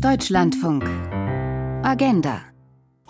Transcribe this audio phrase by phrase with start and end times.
[0.00, 0.84] Deutschlandfunk.
[1.84, 2.42] Agenda.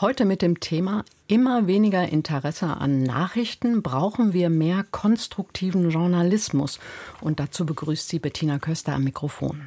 [0.01, 6.81] Heute mit dem Thema immer weniger Interesse an Nachrichten, brauchen wir mehr konstruktiven Journalismus.
[7.21, 9.67] Und dazu begrüßt sie Bettina Köster am Mikrofon.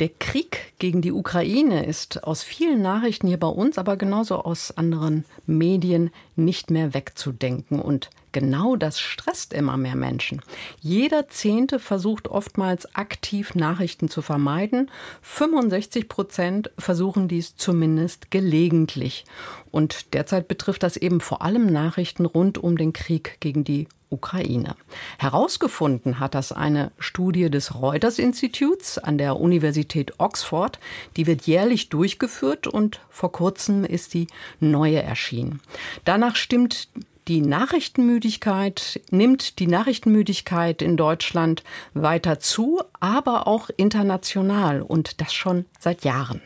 [0.00, 4.76] Der Krieg gegen die Ukraine ist aus vielen Nachrichten hier bei uns, aber genauso aus
[4.76, 7.80] anderen Medien nicht mehr wegzudenken.
[7.80, 10.42] Und genau das stresst immer mehr Menschen.
[10.80, 14.90] Jeder Zehnte versucht oftmals aktiv Nachrichten zu vermeiden.
[15.22, 19.24] 65 Prozent versuchen dies zumindest gelegentlich.
[19.70, 24.76] Und derzeit betrifft das eben vor allem Nachrichten rund um den Krieg gegen die Ukraine.
[25.18, 30.78] Herausgefunden hat das eine Studie des Reuters Instituts an der Universität Oxford.
[31.16, 34.26] Die wird jährlich durchgeführt und vor kurzem ist die
[34.60, 35.60] neue erschienen.
[36.04, 36.88] Danach stimmt
[37.28, 41.62] die Nachrichtenmüdigkeit, nimmt die Nachrichtenmüdigkeit in Deutschland
[41.94, 46.42] weiter zu, aber auch international und das schon seit Jahren.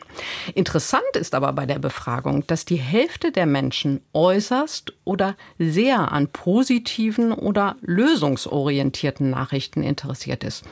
[0.55, 6.27] Interessant ist aber bei der Befragung, dass die Hälfte der Menschen äußerst oder sehr an
[6.27, 10.63] positiven oder lösungsorientierten Nachrichten interessiert ist.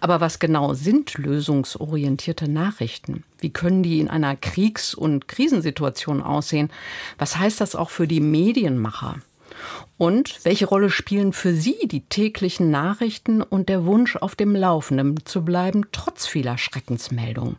[0.00, 3.24] Aber was genau sind lösungsorientierte Nachrichten?
[3.38, 6.70] Wie können die in einer Kriegs- und Krisensituation aussehen?
[7.18, 9.16] Was heißt das auch für die Medienmacher?
[9.98, 15.24] Und welche Rolle spielen für Sie die täglichen Nachrichten und der Wunsch, auf dem Laufenden
[15.24, 17.56] zu bleiben, trotz vieler Schreckensmeldungen?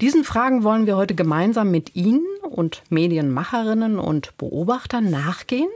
[0.00, 5.68] Diesen Fragen wollen wir heute gemeinsam mit Ihnen und Medienmacherinnen und Beobachtern nachgehen.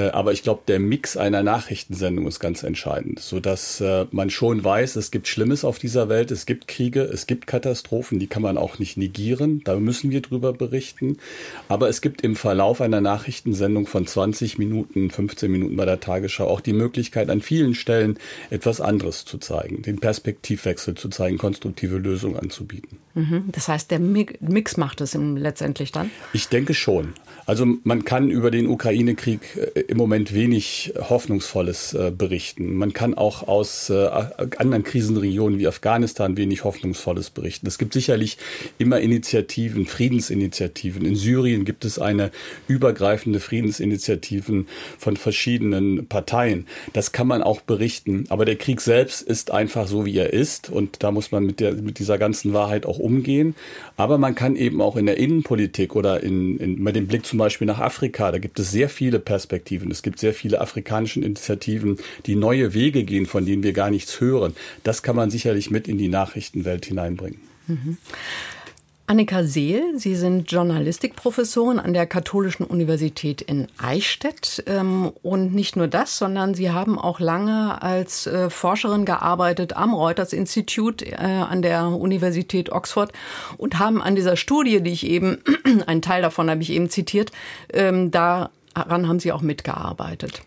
[0.00, 4.62] aber ich glaube, der Mix einer Nachrichtensendung ist ganz entscheidend, so dass äh, man schon
[4.62, 8.42] weiß, es gibt Schlimmes auf dieser Welt, es gibt Kriege, es gibt Katastrophen, die kann
[8.42, 11.18] man auch nicht negieren, da müssen wir drüber berichten.
[11.68, 16.46] Aber es gibt im Verlauf einer Nachrichtensendung von 20 Minuten, 15 Minuten bei der Tagesschau
[16.46, 18.18] auch die Möglichkeit, an vielen Stellen
[18.50, 22.98] etwas anderes zu zeigen, den Perspektivwechsel zu zeigen, konstruktive Lösungen anzubieten.
[23.14, 23.44] Mhm.
[23.48, 26.10] Das heißt, der Mix macht es letztendlich dann?
[26.32, 27.14] Ich denke schon.
[27.46, 29.40] Also man kann über den Ukraine-Krieg
[29.74, 32.74] äh, im Moment wenig Hoffnungsvolles äh, berichten.
[32.74, 34.06] Man kann auch aus äh,
[34.58, 37.66] anderen Krisenregionen wie Afghanistan wenig Hoffnungsvolles berichten.
[37.66, 38.36] Es gibt sicherlich
[38.76, 41.06] immer Initiativen, Friedensinitiativen.
[41.06, 42.30] In Syrien gibt es eine
[42.68, 44.68] übergreifende Friedensinitiativen
[44.98, 46.66] von verschiedenen Parteien.
[46.92, 48.26] Das kann man auch berichten.
[48.28, 50.68] Aber der Krieg selbst ist einfach so, wie er ist.
[50.68, 53.54] Und da muss man mit, der, mit dieser ganzen Wahrheit auch umgehen.
[53.98, 57.40] Aber man kann eben auch in der Innenpolitik oder in, in, mit dem Blick zum
[57.40, 59.90] Beispiel nach Afrika, da gibt es sehr viele Perspektiven.
[59.90, 64.20] Es gibt sehr viele afrikanische Initiativen, die neue Wege gehen, von denen wir gar nichts
[64.20, 64.54] hören.
[64.84, 67.40] Das kann man sicherlich mit in die Nachrichtenwelt hineinbringen.
[67.66, 67.96] Mhm.
[69.08, 74.62] Annika Seel, Sie sind Journalistikprofessorin an der Katholischen Universität in Eichstätt.
[74.66, 79.94] Ähm, und nicht nur das, sondern Sie haben auch lange als äh, Forscherin gearbeitet am
[79.94, 83.12] Reuters Institut äh, an der Universität Oxford
[83.56, 85.38] und haben an dieser Studie, die ich eben,
[85.86, 87.32] einen Teil davon habe ich eben zitiert,
[87.72, 88.50] ähm, daran
[89.08, 90.42] haben Sie auch mitgearbeitet.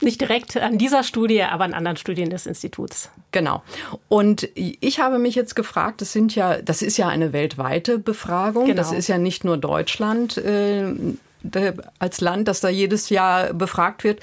[0.00, 3.10] Nicht direkt an dieser Studie, aber an anderen Studien des Instituts.
[3.32, 3.62] Genau.
[4.08, 8.66] Und ich habe mich jetzt gefragt, das sind ja, das ist ja eine weltweite Befragung.
[8.66, 8.76] Genau.
[8.76, 10.40] Das ist ja nicht nur Deutschland.
[11.54, 14.20] Äh, als Land, das da jedes Jahr befragt wird.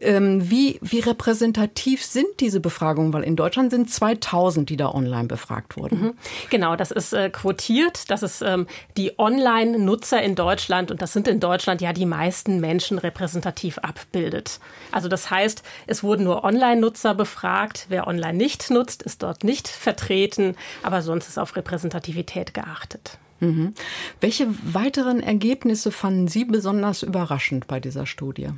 [0.00, 3.12] Ähm, wie, wie repräsentativ sind diese Befragungen?
[3.12, 6.00] Weil in Deutschland sind 2000, die da online befragt wurden.
[6.00, 6.14] Mhm.
[6.50, 8.10] Genau, das ist äh, quotiert.
[8.10, 8.66] Das ist ähm,
[8.96, 14.60] die Online-Nutzer in Deutschland und das sind in Deutschland ja die meisten Menschen repräsentativ abbildet.
[14.92, 17.86] Also das heißt, es wurden nur Online-Nutzer befragt.
[17.88, 23.18] Wer online nicht nutzt, ist dort nicht vertreten, aber sonst ist auf Repräsentativität geachtet.
[23.40, 23.74] Mhm.
[24.20, 28.48] Welche weiteren Ergebnisse fanden Sie besonders überraschend bei dieser Studie?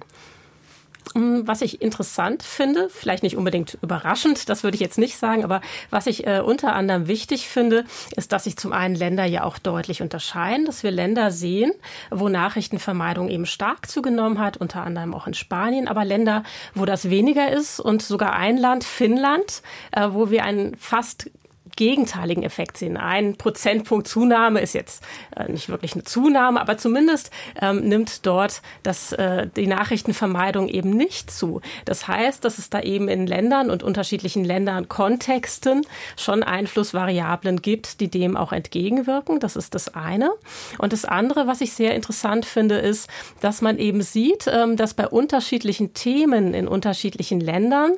[1.15, 5.44] Mm, was ich interessant finde, vielleicht nicht unbedingt überraschend, das würde ich jetzt nicht sagen,
[5.44, 5.61] aber
[5.91, 7.85] was ich äh, unter anderem wichtig finde,
[8.17, 11.73] ist, dass sich zum einen Länder ja auch deutlich unterscheiden, dass wir Länder sehen,
[12.11, 16.44] wo Nachrichtenvermeidung eben stark zugenommen hat, unter anderem auch in Spanien, aber Länder,
[16.75, 19.62] wo das weniger ist und sogar ein Land, Finnland,
[19.93, 21.31] äh, wo wir einen fast
[21.81, 22.99] gegenteiligen Effekt sehen.
[22.99, 25.03] Ein Prozentpunkt Zunahme ist jetzt
[25.35, 30.91] äh, nicht wirklich eine Zunahme, aber zumindest ähm, nimmt dort das, äh, die Nachrichtenvermeidung eben
[30.91, 31.62] nicht zu.
[31.87, 35.87] Das heißt, dass es da eben in Ländern und unterschiedlichen Ländern Kontexten
[36.19, 39.41] schon Einflussvariablen gibt, die dem auch entgegenwirken.
[39.41, 40.32] Das ist das eine.
[40.77, 43.09] Und das andere, was ich sehr interessant finde, ist,
[43.41, 47.93] dass man eben sieht, ähm, dass bei unterschiedlichen Themen in unterschiedlichen Ländern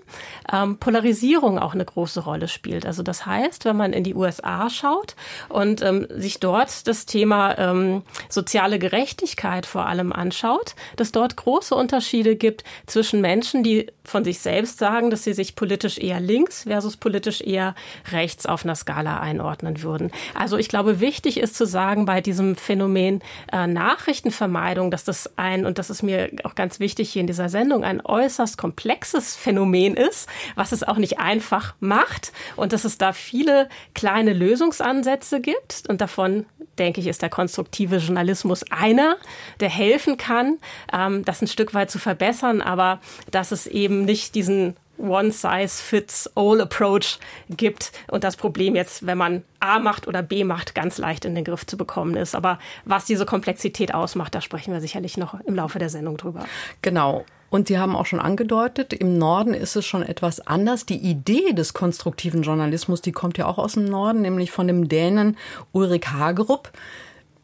[0.53, 2.87] ähm, Polarisierung auch eine große Rolle spielt.
[2.87, 5.17] Also das heißt, wenn man in die USA schaut
[5.49, 11.75] und ähm, sich dort das Thema ähm, soziale Gerechtigkeit vor allem anschaut, dass dort große
[11.75, 16.65] Unterschiede gibt zwischen Menschen, die von sich selbst sagen, dass sie sich politisch eher links
[16.65, 17.75] versus politisch eher
[18.11, 20.11] rechts auf einer Skala einordnen würden.
[20.35, 25.65] Also ich glaube, wichtig ist zu sagen bei diesem Phänomen äh, Nachrichtenvermeidung, dass das ein,
[25.65, 29.97] und das ist mir auch ganz wichtig hier in dieser Sendung, ein äußerst komplexes Phänomen
[29.97, 33.52] ist, was es auch nicht einfach macht und dass es da viele
[33.95, 35.85] kleine Lösungsansätze gibt.
[35.89, 36.47] Und davon,
[36.79, 39.17] denke ich, ist der konstruktive Journalismus einer,
[39.61, 40.59] der helfen kann,
[40.93, 43.01] ähm, das ein Stück weit zu verbessern, aber
[43.31, 47.19] dass es eben eben nicht diesen One-Size-Fits-All-Approach
[47.51, 51.35] gibt und das Problem jetzt, wenn man A macht oder B macht, ganz leicht in
[51.35, 52.35] den Griff zu bekommen ist.
[52.35, 56.45] Aber was diese Komplexität ausmacht, da sprechen wir sicherlich noch im Laufe der Sendung drüber.
[56.83, 57.25] Genau.
[57.53, 60.87] Und Sie haben auch schon angedeutet, im Norden ist es schon etwas anders.
[60.87, 64.89] Die Idee des konstruktiven Journalismus, die kommt ja auch aus dem Norden, nämlich von dem
[64.89, 65.37] Dänen
[65.71, 66.73] Ulrich Hagerup.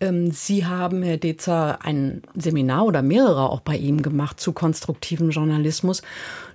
[0.00, 5.28] Ähm, Sie haben, Herr Dezer, ein Seminar oder mehrere auch bei ihm gemacht zu konstruktivem
[5.28, 6.00] Journalismus.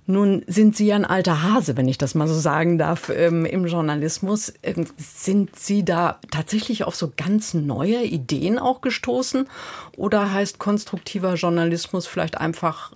[0.06, 3.66] Nun sind Sie ein alter Hase, wenn ich das mal so sagen darf, ähm, im
[3.66, 4.54] Journalismus.
[4.62, 9.48] Ähm, sind Sie da tatsächlich auf so ganz neue Ideen auch gestoßen?
[9.96, 12.94] Oder heißt konstruktiver Journalismus vielleicht einfach,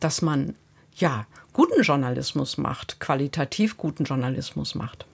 [0.00, 0.54] dass man,
[0.96, 5.06] ja, guten Journalismus macht, qualitativ guten Journalismus macht?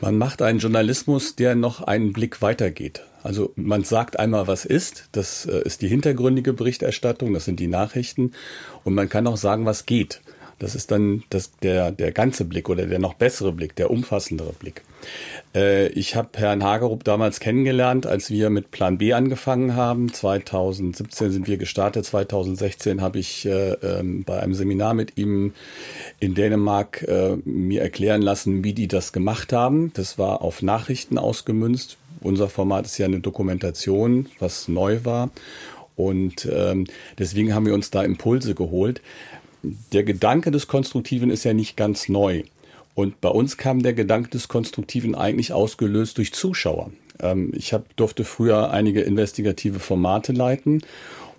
[0.00, 3.02] Man macht einen Journalismus, der noch einen Blick weitergeht.
[3.22, 5.08] Also man sagt einmal, was ist.
[5.12, 8.32] Das äh, ist die hintergründige Berichterstattung, das sind die Nachrichten.
[8.84, 10.20] Und man kann auch sagen, was geht.
[10.62, 14.52] Das ist dann das, der, der ganze Blick oder der noch bessere Blick, der umfassendere
[14.52, 14.82] Blick.
[15.56, 20.12] Äh, ich habe Herrn Hagerup damals kennengelernt, als wir mit Plan B angefangen haben.
[20.12, 25.52] 2017 sind wir gestartet, 2016 habe ich äh, ähm, bei einem Seminar mit ihm
[26.20, 29.90] in Dänemark äh, mir erklären lassen, wie die das gemacht haben.
[29.94, 31.96] Das war auf Nachrichten ausgemünzt.
[32.20, 35.30] Unser Format ist ja eine Dokumentation, was neu war.
[35.96, 36.86] Und ähm,
[37.18, 39.02] deswegen haben wir uns da Impulse geholt.
[39.62, 42.42] Der Gedanke des Konstruktiven ist ja nicht ganz neu.
[42.94, 46.90] Und bei uns kam der Gedanke des Konstruktiven eigentlich ausgelöst durch Zuschauer.
[47.20, 50.82] Ähm, ich hab, durfte früher einige investigative Formate leiten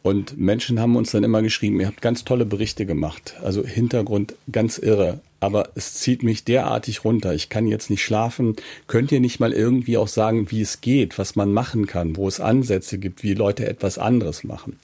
[0.03, 3.35] und Menschen haben uns dann immer geschrieben, ihr habt ganz tolle Berichte gemacht.
[3.41, 5.21] Also Hintergrund ganz irre.
[5.39, 7.33] Aber es zieht mich derartig runter.
[7.33, 8.55] Ich kann jetzt nicht schlafen.
[8.87, 12.27] Könnt ihr nicht mal irgendwie auch sagen, wie es geht, was man machen kann, wo
[12.27, 14.77] es Ansätze gibt, wie Leute etwas anderes machen?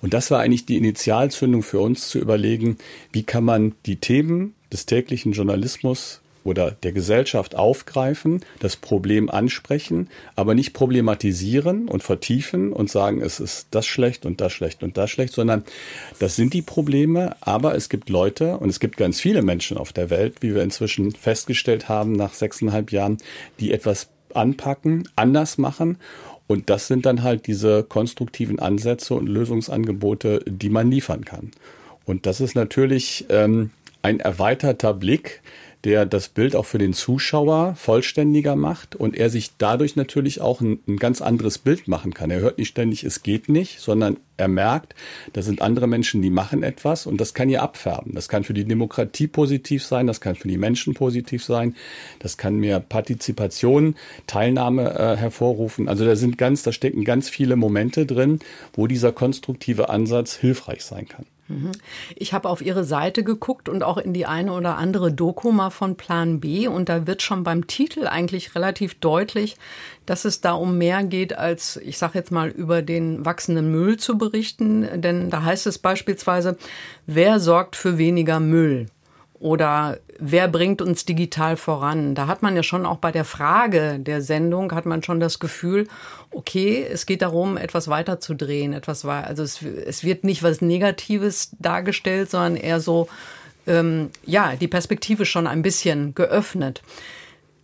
[0.00, 2.78] Und das war eigentlich die Initialzündung für uns zu überlegen,
[3.12, 10.08] wie kann man die Themen des täglichen Journalismus oder der Gesellschaft aufgreifen, das Problem ansprechen,
[10.36, 14.96] aber nicht problematisieren und vertiefen und sagen, es ist das schlecht und das schlecht und
[14.96, 15.64] das schlecht, sondern
[16.18, 19.92] das sind die Probleme, aber es gibt Leute und es gibt ganz viele Menschen auf
[19.92, 23.18] der Welt, wie wir inzwischen festgestellt haben nach sechseinhalb Jahren,
[23.58, 25.98] die etwas anpacken, anders machen
[26.46, 31.50] und das sind dann halt diese konstruktiven Ansätze und Lösungsangebote, die man liefern kann.
[32.04, 33.70] Und das ist natürlich ähm,
[34.02, 35.40] ein erweiterter Blick,
[35.84, 40.60] der das Bild auch für den Zuschauer vollständiger macht und er sich dadurch natürlich auch
[40.60, 42.30] ein, ein ganz anderes Bild machen kann.
[42.30, 44.94] Er hört nicht ständig, es geht nicht, sondern er merkt,
[45.34, 48.14] da sind andere Menschen, die machen etwas und das kann hier abfärben.
[48.14, 51.76] Das kann für die Demokratie positiv sein, das kann für die Menschen positiv sein,
[52.18, 53.94] das kann mehr Partizipation,
[54.26, 55.88] Teilnahme äh, hervorrufen.
[55.88, 58.40] Also da sind ganz, da stecken ganz viele Momente drin,
[58.72, 61.26] wo dieser konstruktive Ansatz hilfreich sein kann.
[61.48, 61.72] Mhm.
[62.16, 65.70] Ich habe auf Ihre Seite geguckt und auch in die eine oder andere Doku mal
[65.70, 69.56] von Plan B und da wird schon beim Titel eigentlich relativ deutlich,
[70.06, 73.98] dass es da um mehr geht, als ich sage jetzt mal über den wachsenden Müll
[73.98, 75.02] zu berichten.
[75.02, 76.56] Denn da heißt es beispielsweise,
[77.06, 78.86] wer sorgt für weniger Müll?
[79.40, 82.14] Oder wer bringt uns digital voran?
[82.14, 85.38] Da hat man ja schon auch bei der Frage der Sendung hat man schon das
[85.38, 85.88] Gefühl,
[86.30, 92.30] okay, es geht darum, etwas weiterzudrehen, etwas also es, es wird nicht was Negatives dargestellt,
[92.30, 93.08] sondern eher so,
[93.66, 96.82] ähm, ja, die Perspektive schon ein bisschen geöffnet.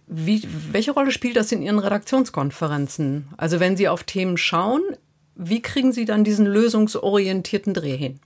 [0.08, 3.28] Wie, welche Rolle spielt das in Ihren Redaktionskonferenzen?
[3.36, 4.82] Also wenn Sie auf Themen schauen,
[5.36, 8.18] wie kriegen Sie dann diesen lösungsorientierten Dreh hin?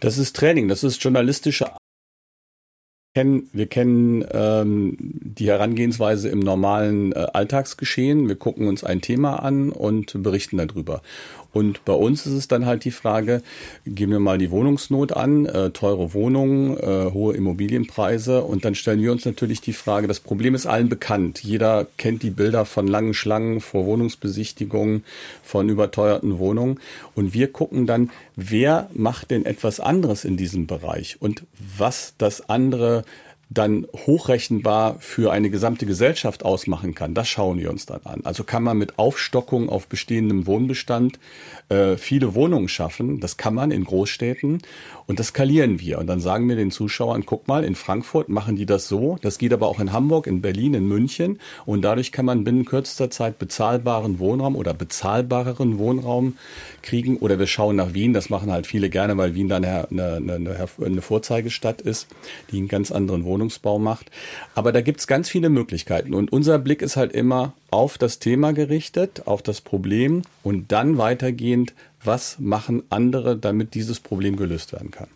[0.00, 1.70] Das ist Training, das ist journalistische
[3.18, 8.28] kennen, wir kennen ähm, die Herangehensweise im normalen äh, Alltagsgeschehen.
[8.28, 11.02] Wir gucken uns ein Thema an und berichten darüber.
[11.58, 13.42] Und bei uns ist es dann halt die Frage,
[13.84, 18.44] gehen wir mal die Wohnungsnot an, äh, teure Wohnungen, äh, hohe Immobilienpreise.
[18.44, 21.42] Und dann stellen wir uns natürlich die Frage, das Problem ist allen bekannt.
[21.42, 25.02] Jeder kennt die Bilder von langen Schlangen vor Wohnungsbesichtigungen,
[25.42, 26.78] von überteuerten Wohnungen.
[27.16, 31.16] Und wir gucken dann, wer macht denn etwas anderes in diesem Bereich?
[31.18, 31.42] Und
[31.76, 33.02] was das andere
[33.50, 38.20] dann hochrechenbar für eine gesamte Gesellschaft ausmachen kann, das schauen wir uns dann an.
[38.24, 41.18] Also kann man mit Aufstockung auf bestehendem Wohnbestand
[41.70, 43.20] äh, viele Wohnungen schaffen.
[43.20, 44.60] Das kann man in Großstädten
[45.08, 45.98] und das skalieren wir.
[45.98, 49.16] Und dann sagen wir den Zuschauern, guck mal, in Frankfurt machen die das so.
[49.22, 51.40] Das geht aber auch in Hamburg, in Berlin, in München.
[51.64, 56.36] Und dadurch kann man binnen kürzester Zeit bezahlbaren Wohnraum oder bezahlbareren Wohnraum
[56.82, 57.16] kriegen.
[57.16, 58.12] Oder wir schauen nach Wien.
[58.12, 62.08] Das machen halt viele gerne, weil Wien dann eine, eine, eine, Vorzeigestadt ist,
[62.50, 64.10] die einen ganz anderen Wohnungsbau macht.
[64.54, 66.12] Aber da gibt's ganz viele Möglichkeiten.
[66.14, 70.98] Und unser Blick ist halt immer auf das Thema gerichtet, auf das Problem und dann
[70.98, 75.08] weitergehend was machen andere, damit dieses Problem gelöst werden kann?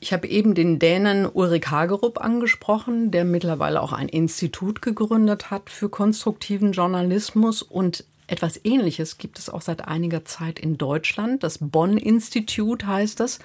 [0.00, 5.70] Ich habe eben den Dänen Ulrik Hagerup angesprochen, der mittlerweile auch ein Institut gegründet hat
[5.70, 11.42] für konstruktiven Journalismus und etwas Ähnliches gibt es auch seit einiger Zeit in Deutschland.
[11.44, 13.38] Das Bonn-Institut heißt es.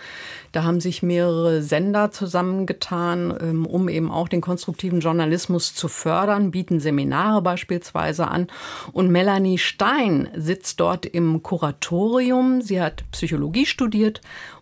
[0.52, 6.52] Da haben sich mehrere Sender zusammengetan, ähm, um eben auch den konstruktiven Journalismus zu fördern,
[6.52, 8.48] bieten Seminare beispielsweise an.
[8.92, 12.62] Und Melanie Stein sitzt dort im Kuratorium.
[12.62, 14.22] Sie hat Psychologie studiert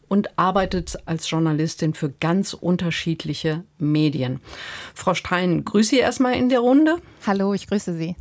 [0.10, 4.42] und arbeitet als Journalistin für ganz unterschiedliche Medien.
[4.94, 6.98] Frau Stein, grüße Sie erstmal in der Runde.
[7.26, 8.16] Hallo, ich grüße Sie.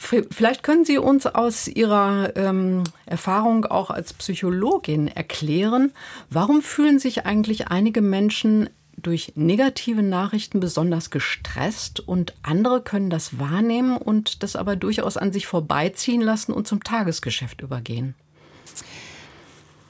[0.00, 5.92] Vielleicht können Sie uns aus Ihrer ähm, Erfahrung auch als Psychologin erklären,
[6.30, 13.40] warum fühlen sich eigentlich einige Menschen durch negative Nachrichten besonders gestresst und andere können das
[13.40, 18.14] wahrnehmen und das aber durchaus an sich vorbeiziehen lassen und zum Tagesgeschäft übergehen?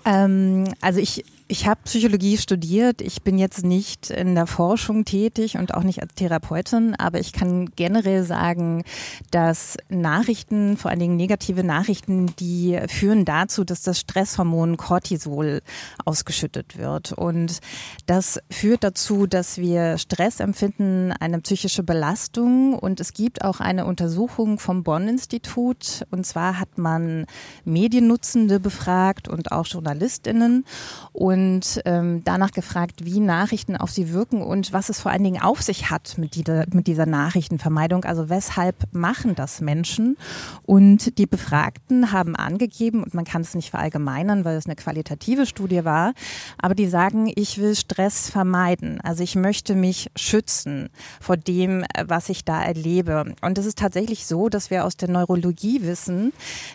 [0.07, 3.01] Ähm, also ich ich habe Psychologie studiert.
[3.01, 7.33] Ich bin jetzt nicht in der Forschung tätig und auch nicht als Therapeutin, aber ich
[7.33, 8.85] kann generell sagen,
[9.31, 15.63] dass Nachrichten, vor allen Dingen negative Nachrichten, die führen dazu, dass das Stresshormon Cortisol
[16.05, 17.13] ausgeschüttet wird.
[17.13, 17.61] Und
[18.05, 22.75] das führt dazu, dass wir Stress empfinden, eine psychische Belastung.
[22.75, 26.05] Und es gibt auch eine Untersuchung vom Bonn-Institut.
[26.11, 27.25] Und zwar hat man
[27.65, 30.67] Mediennutzende befragt und auch JournalistInnen.
[31.13, 35.23] Und und ähm, danach gefragt, wie Nachrichten auf sie wirken und was es vor allen
[35.23, 38.05] Dingen auf sich hat mit dieser, mit dieser Nachrichtenvermeidung.
[38.05, 40.17] Also weshalb machen das Menschen?
[40.65, 45.47] Und die Befragten haben angegeben, und man kann es nicht verallgemeinern, weil es eine qualitative
[45.47, 46.13] Studie war,
[46.61, 49.01] aber die sagen, ich will Stress vermeiden.
[49.03, 50.89] Also ich möchte mich schützen
[51.21, 53.37] vor dem, was ich da erlebe.
[53.43, 56.33] Und es ist tatsächlich so, dass wir aus der Neurologie wissen,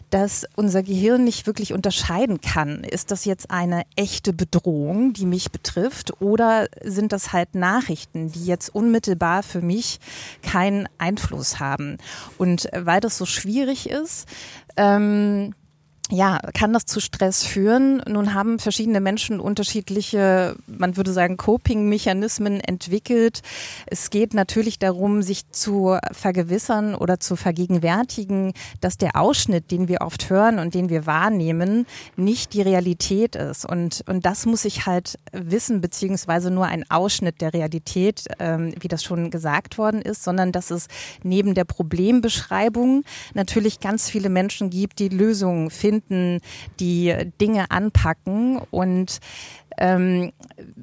[0.09, 2.85] dass unser Gehirn nicht wirklich unterscheiden kann.
[2.85, 4.52] Ist das jetzt eine echte Bedrohung?
[4.53, 9.99] Bedrohung, die mich betrifft, oder sind das halt Nachrichten, die jetzt unmittelbar für mich
[10.43, 11.97] keinen Einfluss haben?
[12.37, 14.27] Und weil das so schwierig ist,
[14.77, 15.55] ähm,
[16.11, 18.03] ja, kann das zu Stress führen?
[18.07, 23.41] Nun haben verschiedene Menschen unterschiedliche, man würde sagen, Coping-Mechanismen entwickelt.
[23.85, 30.01] Es geht natürlich darum, sich zu vergewissern oder zu vergegenwärtigen, dass der Ausschnitt, den wir
[30.01, 31.85] oft hören und den wir wahrnehmen,
[32.17, 33.65] nicht die Realität ist.
[33.65, 38.89] Und, und das muss ich halt wissen, beziehungsweise nur ein Ausschnitt der Realität, ähm, wie
[38.89, 40.87] das schon gesagt worden ist, sondern dass es
[41.23, 46.39] neben der Problembeschreibung natürlich ganz viele Menschen gibt, die Lösungen finden finden,
[46.79, 49.19] die Dinge anpacken und
[49.77, 50.31] ähm,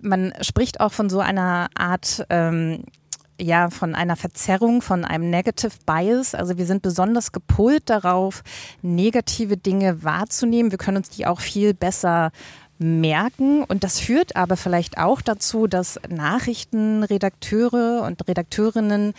[0.03, 2.85] man spricht auch von so einer Art ähm,
[3.41, 6.35] ja, von einer Verzerrung, von einem Negative Bias.
[6.35, 8.43] Also wir sind besonders gepolt darauf,
[8.83, 10.71] negative Dinge wahrzunehmen.
[10.71, 12.33] Wir können uns die auch viel besser
[12.81, 13.63] merken.
[13.63, 19.13] Und das führt aber vielleicht auch dazu, dass Nachrichtenredakteure und Redakteurinnen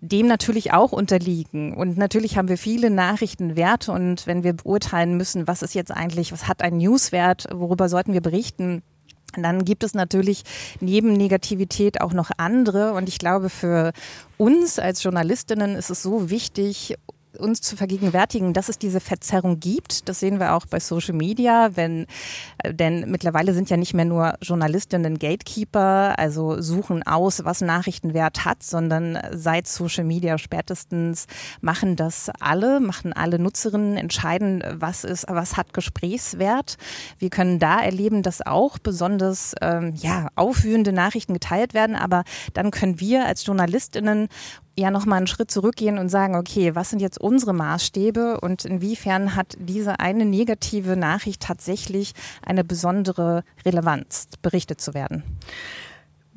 [0.00, 1.74] dem natürlich auch unterliegen.
[1.74, 3.90] Und natürlich haben wir viele Nachrichtenwerte.
[3.90, 8.12] Und wenn wir beurteilen müssen, was ist jetzt eigentlich, was hat ein Newswert, worüber sollten
[8.12, 8.82] wir berichten,
[9.34, 10.44] dann gibt es natürlich
[10.80, 12.92] neben Negativität auch noch andere.
[12.92, 13.92] Und ich glaube, für
[14.36, 16.96] uns als Journalistinnen ist es so wichtig,
[17.38, 20.08] uns zu vergegenwärtigen, dass es diese Verzerrung gibt.
[20.08, 22.06] Das sehen wir auch bei Social Media, wenn,
[22.58, 28.44] äh, denn mittlerweile sind ja nicht mehr nur Journalistinnen Gatekeeper, also suchen aus, was Nachrichtenwert
[28.44, 31.26] hat, sondern seit Social Media spätestens
[31.60, 36.76] machen das alle, machen alle Nutzerinnen, entscheiden, was ist, was hat Gesprächswert.
[37.18, 42.24] Wir können da erleben, dass auch besonders ähm, ja, aufwühlende Nachrichten geteilt werden, aber
[42.54, 44.28] dann können wir als Journalistinnen
[44.78, 49.34] ja nochmal einen Schritt zurückgehen und sagen, okay, was sind jetzt unsere Maßstäbe und inwiefern
[49.34, 52.12] hat diese eine negative Nachricht tatsächlich
[52.44, 55.22] eine besondere Relevanz, berichtet zu werden?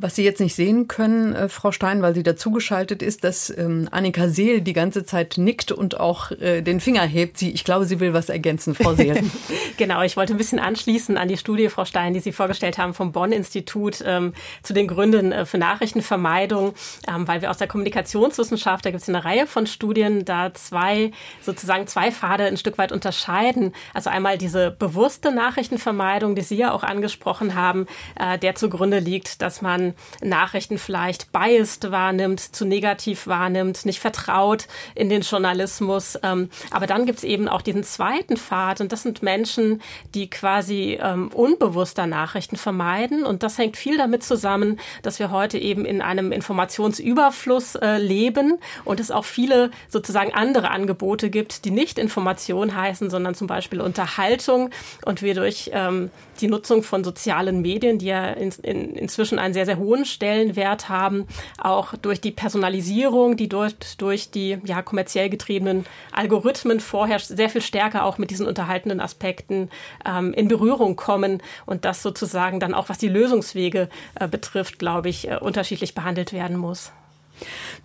[0.01, 3.89] Was Sie jetzt nicht sehen können, äh, Frau Stein, weil sie dazugeschaltet ist, dass ähm,
[3.91, 7.37] Annika Seel die ganze Zeit nickt und auch äh, den Finger hebt.
[7.37, 9.21] Sie, ich glaube, sie will was ergänzen, Frau Seel.
[9.77, 12.93] genau, ich wollte ein bisschen anschließen an die Studie, Frau Stein, die Sie vorgestellt haben
[12.93, 16.75] vom Bonn-Institut ähm, zu den Gründen äh, für Nachrichtenvermeidung,
[17.05, 21.11] ähm, weil wir aus der Kommunikationswissenschaft, da gibt es eine Reihe von Studien, da zwei,
[21.41, 23.73] sozusagen zwei Pfade ein Stück weit unterscheiden.
[23.93, 27.85] Also einmal diese bewusste Nachrichtenvermeidung, die Sie ja auch angesprochen haben,
[28.17, 29.88] äh, der zugrunde liegt, dass man
[30.21, 36.17] Nachrichten vielleicht biased wahrnimmt, zu negativ wahrnimmt, nicht vertraut in den Journalismus.
[36.23, 39.81] Ähm, aber dann gibt es eben auch diesen zweiten Pfad und das sind Menschen,
[40.15, 43.23] die quasi ähm, unbewusster Nachrichten vermeiden.
[43.23, 48.57] Und das hängt viel damit zusammen, dass wir heute eben in einem Informationsüberfluss äh, leben
[48.85, 53.81] und es auch viele sozusagen andere Angebote gibt, die nicht Information heißen, sondern zum Beispiel
[53.81, 54.69] Unterhaltung
[55.05, 59.53] und wir durch ähm, die Nutzung von sozialen Medien, die ja in, in, inzwischen einen
[59.53, 61.25] sehr, sehr hohen Stellenwert haben,
[61.57, 67.61] auch durch die Personalisierung, die durch, durch die ja, kommerziell getriebenen Algorithmen vorher sehr viel
[67.61, 69.69] stärker auch mit diesen unterhaltenden Aspekten
[70.05, 75.09] ähm, in Berührung kommen und das sozusagen dann auch, was die Lösungswege äh, betrifft, glaube
[75.09, 76.91] ich, äh, unterschiedlich behandelt werden muss.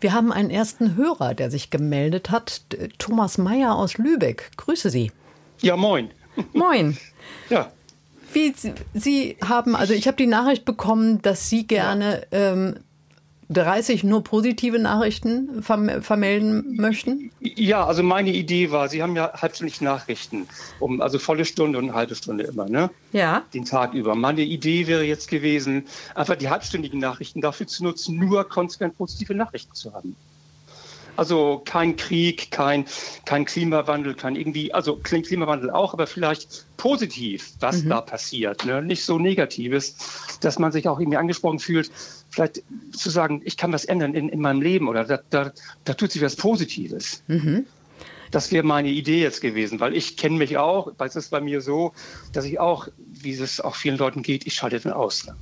[0.01, 2.63] Wir haben einen ersten Hörer, der sich gemeldet hat.
[2.99, 4.51] Thomas Meyer aus Lübeck.
[4.57, 5.13] Grüße Sie.
[5.61, 6.11] Ja, moin.
[6.53, 6.99] Moin.
[7.49, 7.71] Ja.
[8.35, 8.53] Wie
[8.95, 12.77] Sie haben, also ich habe die Nachricht bekommen, dass Sie gerne ähm,
[13.51, 17.31] 30 nur positive Nachrichten vermelden möchten?
[17.41, 20.47] Ja, also meine Idee war, Sie haben ja halbstündig Nachrichten,
[20.81, 22.91] um, also volle Stunde und eine halbe Stunde immer, ne?
[23.13, 23.45] Ja.
[23.53, 24.15] Den Tag über.
[24.15, 29.35] Meine Idee wäre jetzt gewesen, einfach die halbstündigen Nachrichten dafür zu nutzen, nur konsequent positive
[29.35, 30.17] Nachrichten zu haben.
[31.17, 32.87] Also kein Krieg, kein,
[33.25, 37.91] kein Klimawandel, kein irgendwie, also Klimawandel auch, aber vielleicht positiv, was mhm.
[37.91, 38.65] da passiert.
[38.65, 38.83] Ne?
[38.83, 39.97] Nicht so Negatives,
[40.41, 41.91] dass man sich auch irgendwie angesprochen fühlt,
[42.31, 45.53] vielleicht zu sagen, ich kann was ändern in, in meinem Leben oder da, da,
[45.85, 47.23] da tut sich was Positives.
[47.29, 47.67] Mhm.
[48.31, 51.41] Das wäre meine Idee jetzt gewesen, weil ich kenne mich auch, weil es ist bei
[51.41, 51.93] mir so,
[52.33, 55.27] dass ich auch, wie es auch vielen Leuten geht, ich schalte dann aus.
[55.27, 55.37] Ne?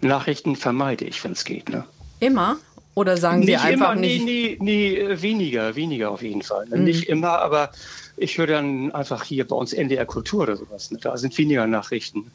[0.00, 1.68] Nachrichten vermeide ich, wenn es geht.
[1.68, 1.84] Ne?
[2.18, 2.58] Immer?
[2.94, 4.24] Oder sagen Sie einfach immer, nicht?
[4.24, 6.66] Nee, nee, nee, weniger, weniger auf jeden Fall.
[6.66, 6.84] Mhm.
[6.84, 7.70] Nicht immer, aber
[8.16, 10.90] ich höre dann einfach hier bei uns NDR Kultur oder sowas.
[10.90, 10.98] Ne?
[11.00, 12.30] Da sind weniger Nachrichten.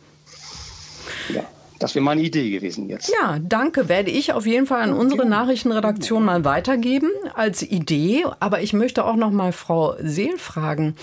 [1.33, 1.43] Ja.
[1.77, 3.09] Das wäre meine Idee gewesen jetzt.
[3.09, 3.89] Ja, danke.
[3.89, 8.23] Werde ich auf jeden Fall an unsere Nachrichtenredaktion mal weitergeben als Idee.
[8.39, 10.95] Aber ich möchte auch noch mal Frau Seel fragen.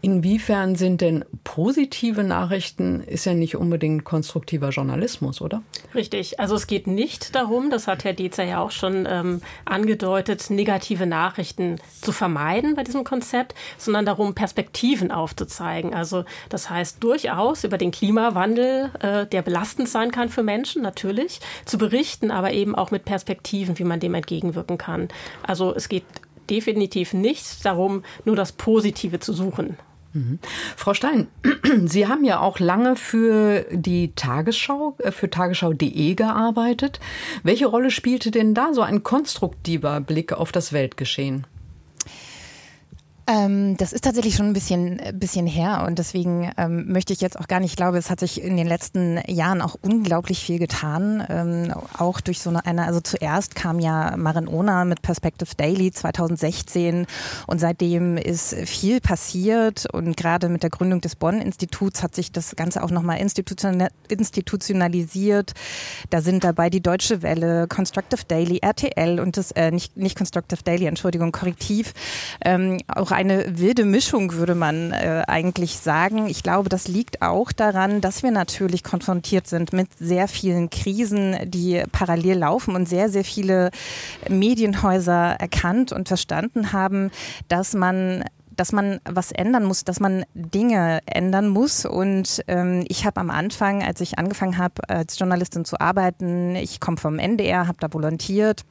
[0.00, 5.62] Inwiefern sind denn positive Nachrichten, ist ja nicht unbedingt konstruktiver Journalismus, oder?
[5.92, 6.38] Richtig.
[6.38, 11.04] Also es geht nicht darum, das hat Herr Dezer ja auch schon ähm, angedeutet, negative
[11.04, 15.92] Nachrichten zu vermeiden bei diesem Konzept, sondern darum, Perspektiven aufzuzeigen.
[15.94, 21.40] Also das heißt durchaus über den Klimawandel, äh, der belastend sein kann für Menschen, natürlich,
[21.64, 25.08] zu berichten, aber eben auch mit Perspektiven, wie man dem entgegenwirken kann.
[25.42, 26.04] Also es geht
[26.50, 29.76] definitiv nicht darum, nur das Positive zu suchen.
[30.12, 30.38] Mhm.
[30.76, 31.28] Frau Stein,
[31.84, 37.00] Sie haben ja auch lange für die Tagesschau, äh, für tagesschau.de gearbeitet.
[37.42, 41.46] Welche Rolle spielte denn da so ein konstruktiver Blick auf das Weltgeschehen?
[43.28, 47.38] Ähm, das ist tatsächlich schon ein bisschen, bisschen her und deswegen ähm, möchte ich jetzt
[47.38, 50.58] auch gar nicht, ich glaube, es hat sich in den letzten Jahren auch unglaublich viel
[50.58, 55.92] getan, ähm, auch durch so eine, also zuerst kam ja Marin Ona mit Perspective Daily
[55.92, 57.06] 2016
[57.46, 62.56] und seitdem ist viel passiert und gerade mit der Gründung des Bonn-Instituts hat sich das
[62.56, 65.52] Ganze auch nochmal institutionalisiert.
[66.08, 70.62] Da sind dabei die Deutsche Welle, Constructive Daily, RTL und das, äh, nicht, nicht Constructive
[70.62, 71.92] Daily, Entschuldigung, Korrektiv,
[72.42, 76.28] ähm, auch eine wilde Mischung, würde man äh, eigentlich sagen.
[76.28, 81.36] Ich glaube, das liegt auch daran, dass wir natürlich konfrontiert sind mit sehr vielen Krisen,
[81.44, 83.72] die parallel laufen und sehr, sehr viele
[84.28, 87.10] Medienhäuser erkannt und verstanden haben,
[87.48, 88.22] dass man
[88.54, 91.84] dass man was ändern muss, dass man Dinge ändern muss.
[91.84, 96.80] Und ähm, ich habe am Anfang, als ich angefangen habe, als Journalistin zu arbeiten, ich
[96.80, 98.64] komme vom NDR, habe da volontiert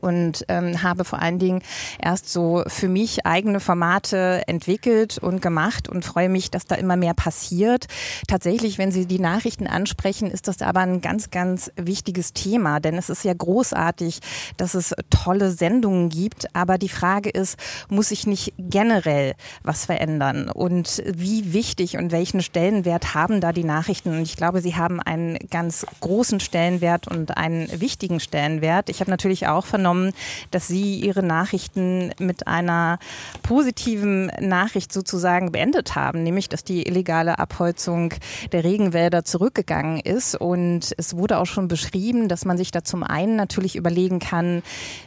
[0.00, 1.62] und ähm, habe vor allen Dingen
[2.00, 6.96] erst so für mich eigene Formate entwickelt und gemacht und freue mich, dass da immer
[6.96, 7.86] mehr passiert.
[8.26, 12.96] Tatsächlich, wenn Sie die Nachrichten ansprechen, ist das aber ein ganz, ganz wichtiges Thema, denn
[12.96, 14.20] es ist ja großartig,
[14.56, 20.48] dass es tolle Sendungen gibt, aber die Frage ist, muss ich nicht generell was verändern
[20.48, 24.10] und wie wichtig und welchen Stellenwert haben da die Nachrichten?
[24.10, 28.88] Und ich glaube, sie haben einen ganz großen Stellenwert und einen wichtigen Stellenwert.
[28.88, 30.12] Ich habe natürlich auch von wahrgenommen,
[30.50, 32.98] dass Sie Ihre Nachrichten mit einer
[33.42, 38.14] positiven Nachricht sozusagen beendet haben, nämlich dass die illegale Abholzung
[38.52, 40.34] der Regenwälder zurückgegangen ist.
[40.34, 44.62] Und es wurde auch schon beschrieben, dass man sich da zum einen natürlich überlegen kann,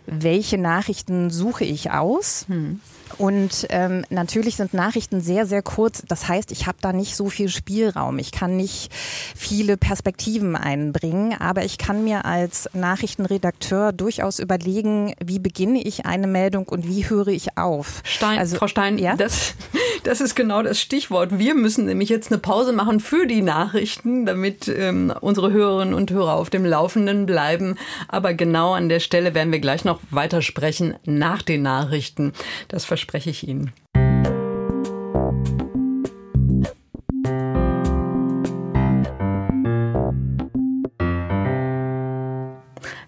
[0.05, 2.45] welche Nachrichten suche ich aus.
[2.47, 2.79] Hm.
[3.17, 6.03] Und ähm, natürlich sind Nachrichten sehr, sehr kurz.
[6.07, 8.19] Das heißt, ich habe da nicht so viel Spielraum.
[8.19, 15.39] Ich kann nicht viele Perspektiven einbringen, aber ich kann mir als Nachrichtenredakteur durchaus überlegen, wie
[15.39, 18.01] beginne ich eine Meldung und wie höre ich auf.
[18.03, 19.15] Stein, also, Frau Stein, ja?
[19.15, 19.55] das,
[20.03, 21.37] das ist genau das Stichwort.
[21.39, 26.11] Wir müssen nämlich jetzt eine Pause machen für die Nachrichten, damit ähm, unsere Hörerinnen und
[26.11, 27.75] Hörer auf dem Laufenden bleiben.
[28.07, 32.33] Aber genau an der Stelle werden wir gleich noch weitersprechen nach den Nachrichten.
[32.67, 33.71] Das verspreche ich Ihnen.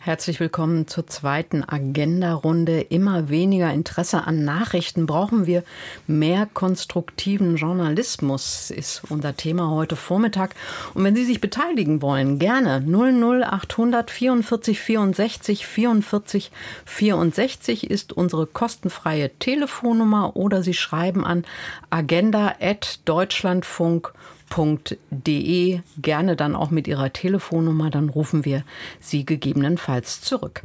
[0.07, 2.79] Herzlich willkommen zur zweiten Agenda-Runde.
[2.79, 5.05] Immer weniger Interesse an Nachrichten.
[5.05, 5.65] Brauchen wir
[6.07, 10.55] mehr konstruktiven Journalismus, ist unser Thema heute Vormittag.
[10.93, 16.51] Und wenn Sie sich beteiligen wollen, gerne 00800 44 64 44
[16.85, 21.43] 64 ist unsere kostenfreie Telefonnummer oder Sie schreiben an
[21.89, 24.16] agenda.deutschlandfunk.de
[24.49, 28.63] www.ftf.de gerne dann auch mit Ihrer Telefonnummer, dann rufen wir
[28.99, 30.61] Sie gegebenenfalls zurück.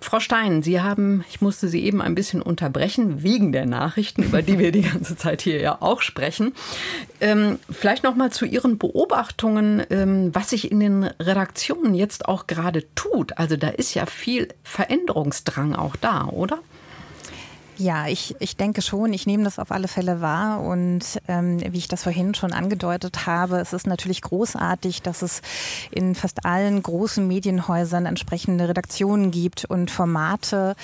[0.00, 4.42] Frau Stein, Sie haben, ich musste Sie eben ein bisschen unterbrechen wegen der Nachrichten, über
[4.42, 6.52] die wir die ganze Zeit hier ja auch sprechen.
[7.20, 12.46] Ähm, vielleicht noch mal zu Ihren Beobachtungen, ähm, was sich in den Redaktionen jetzt auch
[12.46, 13.38] gerade tut.
[13.38, 16.58] Also da ist ja viel Veränderungsdrang auch da, oder?
[17.78, 21.76] Ja, ich, ich denke schon, ich nehme das auf alle Fälle wahr und ähm, wie
[21.76, 25.42] ich das vorhin schon angedeutet habe, es ist natürlich großartig, dass es
[25.90, 30.74] in fast allen großen Medienhäusern entsprechende Redaktionen gibt und Formate.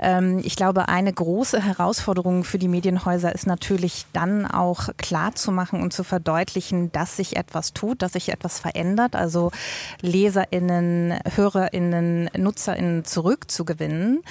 [0.00, 5.52] Ähm, ich glaube, eine große Herausforderung für die Medienhäuser ist natürlich dann auch klar zu
[5.52, 9.52] machen und zu verdeutlichen, dass sich etwas tut, dass sich etwas verändert, also
[10.00, 14.24] LeserInnen, HörerInnen, NutzerInnen zurückzugewinnen.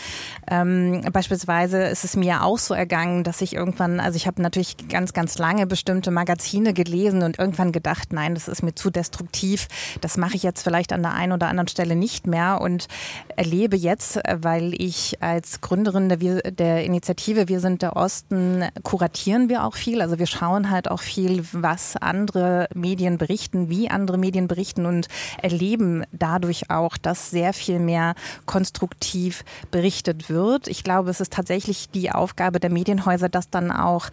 [0.51, 4.41] Ähm, beispielsweise ist es es mir auch so ergangen, dass ich irgendwann, also ich habe
[4.41, 8.89] natürlich ganz, ganz lange bestimmte Magazine gelesen und irgendwann gedacht, nein, das ist mir zu
[8.89, 9.67] destruktiv,
[10.01, 12.87] das mache ich jetzt vielleicht an der einen oder anderen Stelle nicht mehr und
[13.35, 16.17] erlebe jetzt, weil ich als Gründerin der,
[16.51, 21.01] der Initiative Wir sind der Osten kuratieren wir auch viel, also wir schauen halt auch
[21.01, 25.07] viel, was andere Medien berichten, wie andere Medien berichten und
[25.41, 30.67] erleben dadurch auch, dass sehr viel mehr konstruktiv berichtet wird.
[30.67, 34.09] Ich glaube, es ist tatsächlich die die Aufgabe der Medienhäuser, das dann auch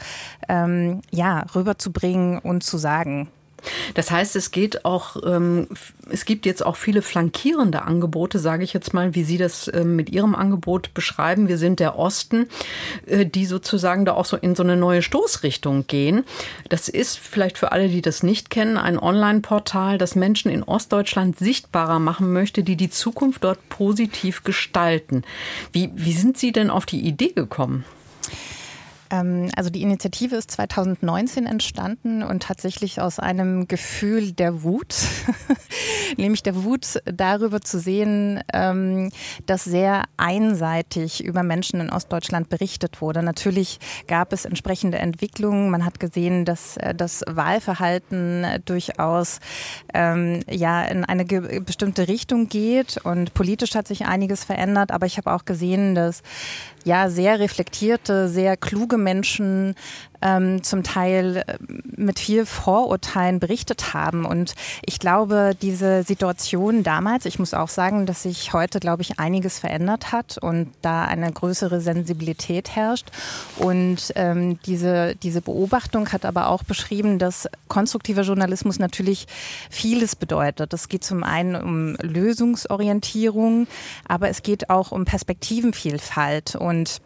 [0.48, 3.28] ähm, ja, rüberzubringen und zu sagen.
[3.94, 5.68] Das heißt, es geht auch, ähm,
[6.10, 9.84] es gibt jetzt auch viele flankierende Angebote, sage ich jetzt mal, wie Sie das äh,
[9.84, 11.48] mit Ihrem Angebot beschreiben.
[11.48, 12.48] Wir sind der Osten,
[13.06, 16.24] äh, die sozusagen da auch so in so eine neue Stoßrichtung gehen.
[16.68, 21.38] Das ist vielleicht für alle, die das nicht kennen, ein Online-Portal, das Menschen in Ostdeutschland
[21.38, 25.22] sichtbarer machen möchte, die die Zukunft dort positiv gestalten.
[25.72, 27.84] Wie, wie sind Sie denn auf die Idee gekommen?
[29.10, 34.94] Ähm, also die Initiative ist 2019 entstanden und tatsächlich aus einem Gefühl der Wut,
[36.16, 39.10] nämlich der Wut darüber zu sehen, ähm,
[39.46, 43.22] dass sehr einseitig über Menschen in Ostdeutschland berichtet wurde.
[43.22, 45.70] Natürlich gab es entsprechende Entwicklungen.
[45.70, 49.40] Man hat gesehen, dass äh, das Wahlverhalten durchaus
[49.94, 54.90] ähm, ja in eine bestimmte Richtung geht und politisch hat sich einiges verändert.
[54.90, 56.22] Aber ich habe auch gesehen, dass
[56.84, 59.74] ja sehr reflektierte, sehr kluge Menschen
[60.22, 61.58] ähm, zum Teil äh,
[61.96, 64.24] mit viel Vorurteilen berichtet haben.
[64.24, 64.54] Und
[64.84, 69.58] ich glaube, diese Situation damals, ich muss auch sagen, dass sich heute, glaube ich, einiges
[69.58, 73.08] verändert hat und da eine größere Sensibilität herrscht.
[73.58, 79.26] Und ähm, diese, diese Beobachtung hat aber auch beschrieben, dass konstruktiver Journalismus natürlich
[79.70, 80.72] vieles bedeutet.
[80.72, 83.66] Es geht zum einen um Lösungsorientierung,
[84.08, 87.00] aber es geht auch um Perspektivenvielfalt und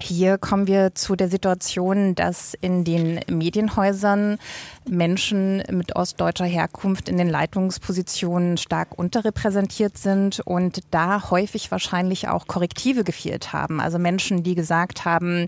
[0.00, 4.38] hier kommen wir zu der Situation, dass in den Medienhäusern
[4.88, 12.46] Menschen mit ostdeutscher Herkunft in den Leitungspositionen stark unterrepräsentiert sind und da häufig wahrscheinlich auch
[12.46, 13.80] Korrektive gefehlt haben.
[13.80, 15.46] Also Menschen, die gesagt haben,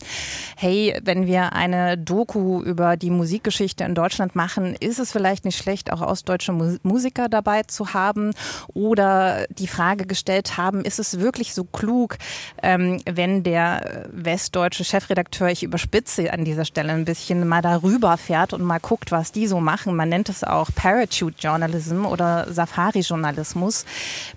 [0.57, 5.59] hey, wenn wir eine Doku über die Musikgeschichte in Deutschland machen, ist es vielleicht nicht
[5.59, 8.33] schlecht, auch ostdeutsche Musiker dabei zu haben
[8.75, 12.19] oder die Frage gestellt haben, ist es wirklich so klug,
[12.63, 14.09] ähm, wenn der
[14.41, 19.13] westdeutsche Chefredakteur, ich überspitze an dieser Stelle ein bisschen, mal darüber fährt und mal guckt,
[19.13, 23.85] was die so machen, man nennt es auch Parachute Journalism oder Safari Journalismus,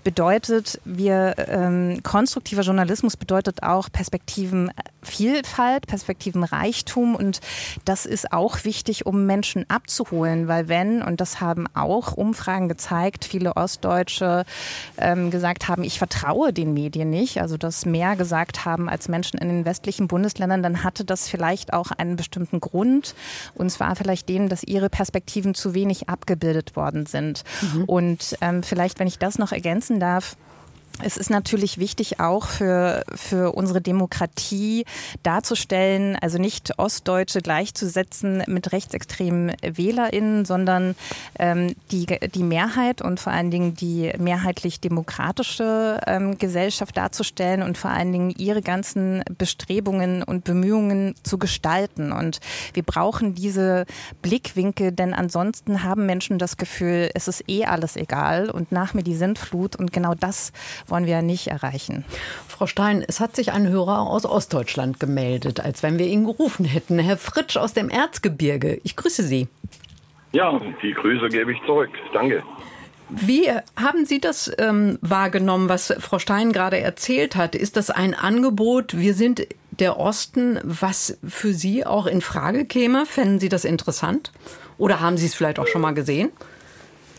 [0.04, 7.40] bedeutet, wir ähm, konstruktiver Journalismus bedeutet auch Perspektivenvielfalt, Perspektivenreichtum und
[7.86, 13.24] das ist auch wichtig, um Menschen abzuholen, weil wenn, und das haben auch Umfragen gezeigt,
[13.24, 14.44] viele Ostdeutsche
[14.98, 19.38] ähm, gesagt haben, ich vertraue den Medien nicht, also das mehr gesagt haben als Menschen
[19.38, 23.14] in den westlichen Bundesländern, dann hatte das vielleicht auch einen bestimmten Grund
[23.54, 27.44] und zwar vielleicht den, dass ihre Perspektiven zu wenig abgebildet worden sind.
[27.60, 27.84] Mhm.
[27.84, 30.36] Und ähm, vielleicht, wenn ich das noch ergänzen darf,
[31.02, 34.84] es ist natürlich wichtig auch für, für unsere Demokratie
[35.24, 40.94] darzustellen, also nicht Ostdeutsche gleichzusetzen mit rechtsextremen WählerInnen, sondern
[41.38, 47.76] ähm, die, die Mehrheit und vor allen Dingen die mehrheitlich demokratische ähm, Gesellschaft darzustellen und
[47.76, 52.12] vor allen Dingen ihre ganzen Bestrebungen und Bemühungen zu gestalten.
[52.12, 52.38] Und
[52.72, 53.84] wir brauchen diese
[54.22, 59.02] Blickwinkel, denn ansonsten haben Menschen das Gefühl, es ist eh alles egal und nach mir
[59.02, 60.52] die Sintflut und genau das
[60.86, 62.04] wollen wir nicht erreichen.
[62.48, 66.64] Frau Stein, es hat sich ein Hörer aus Ostdeutschland gemeldet, als wenn wir ihn gerufen
[66.64, 66.98] hätten.
[66.98, 68.80] Herr Fritsch aus dem Erzgebirge.
[68.84, 69.48] Ich grüße Sie.
[70.32, 71.90] Ja, die Grüße gebe ich zurück.
[72.12, 72.42] Danke.
[73.08, 77.54] Wie haben Sie das ähm, wahrgenommen, was Frau Stein gerade erzählt hat?
[77.54, 83.06] Ist das ein Angebot, wir sind der Osten, was für Sie auch in Frage käme?
[83.06, 84.32] Fänden Sie das interessant?
[84.78, 86.30] Oder haben Sie es vielleicht auch schon mal gesehen?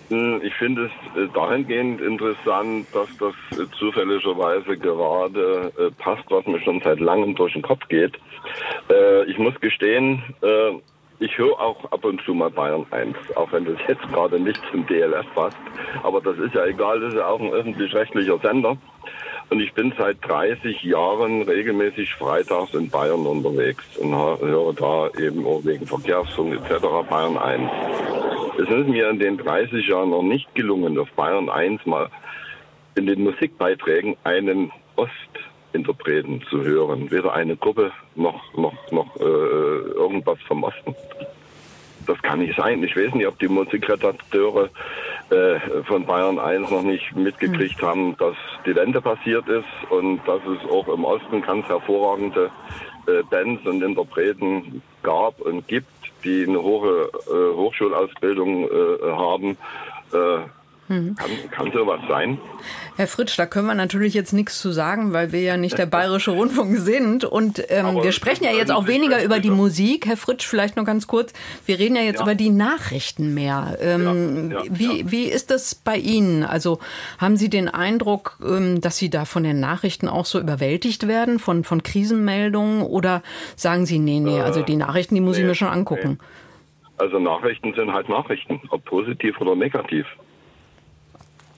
[0.09, 6.45] Hm, ich finde es äh, dahingehend interessant, dass das äh, zufälligerweise gerade äh, passt, was
[6.45, 8.17] mir schon seit langem durch den Kopf geht.
[9.27, 10.21] Ich muss gestehen,
[11.19, 14.61] ich höre auch ab und zu mal Bayern 1, auch wenn das jetzt gerade nicht
[14.71, 15.57] zum DLF passt.
[16.03, 18.77] Aber das ist ja egal, das ist ja auch ein öffentlich-rechtlicher Sender.
[19.49, 25.45] Und ich bin seit 30 Jahren regelmäßig freitags in Bayern unterwegs und höre da eben
[25.45, 26.83] auch wegen Verkehrsfunk etc.
[27.09, 27.71] Bayern 1.
[28.57, 32.09] Es ist mir in den 30 Jahren noch nicht gelungen, auf Bayern 1 mal
[32.95, 37.11] in den Musikbeiträgen einen Ostinterpreten zu hören.
[37.11, 40.95] Weder eine Gruppe noch, noch, noch äh, irgendwas vom Osten.
[42.05, 42.83] Das kann nicht sein.
[42.83, 44.69] Ich weiß nicht, ob die Musikredakteure
[45.29, 47.87] äh, von Bayern 1 noch nicht mitgekriegt hm.
[47.87, 52.51] haben, dass die Wende passiert ist und dass es auch im Osten ganz hervorragende
[53.07, 55.87] äh, Bands und Interpreten gab und gibt,
[56.23, 59.57] die eine hohe äh, Hochschulausbildung äh, haben.
[60.89, 61.15] Äh, hm.
[61.15, 62.37] Kann, kann sowas sein?
[62.95, 65.85] Herr Fritsch, da können wir natürlich jetzt nichts zu sagen, weil wir ja nicht der
[65.85, 67.25] Bayerische Rundfunk sind.
[67.25, 70.05] Und ähm, wir sprechen ja jetzt auch weniger über die Musik.
[70.05, 71.33] Herr Fritsch, vielleicht nur ganz kurz.
[71.65, 72.23] Wir reden ja jetzt ja.
[72.23, 73.77] über die Nachrichten mehr.
[73.81, 76.43] Ähm, ja, ja, wie, wie ist das bei Ihnen?
[76.43, 76.79] Also
[77.17, 81.39] haben Sie den Eindruck, ähm, dass Sie da von den Nachrichten auch so überwältigt werden,
[81.39, 82.83] von, von Krisenmeldungen?
[82.83, 83.23] Oder
[83.55, 86.19] sagen Sie, nee, nee, also die Nachrichten, die muss nee, ich mir schon angucken?
[86.19, 86.27] Nee.
[86.97, 90.05] Also Nachrichten sind halt Nachrichten, ob positiv oder negativ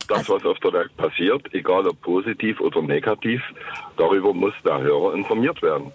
[0.08, 3.42] das, also was auf der Welt passiert, egal ob positiv oder negativ,
[3.98, 5.92] darüber muss der Hörer informiert werden.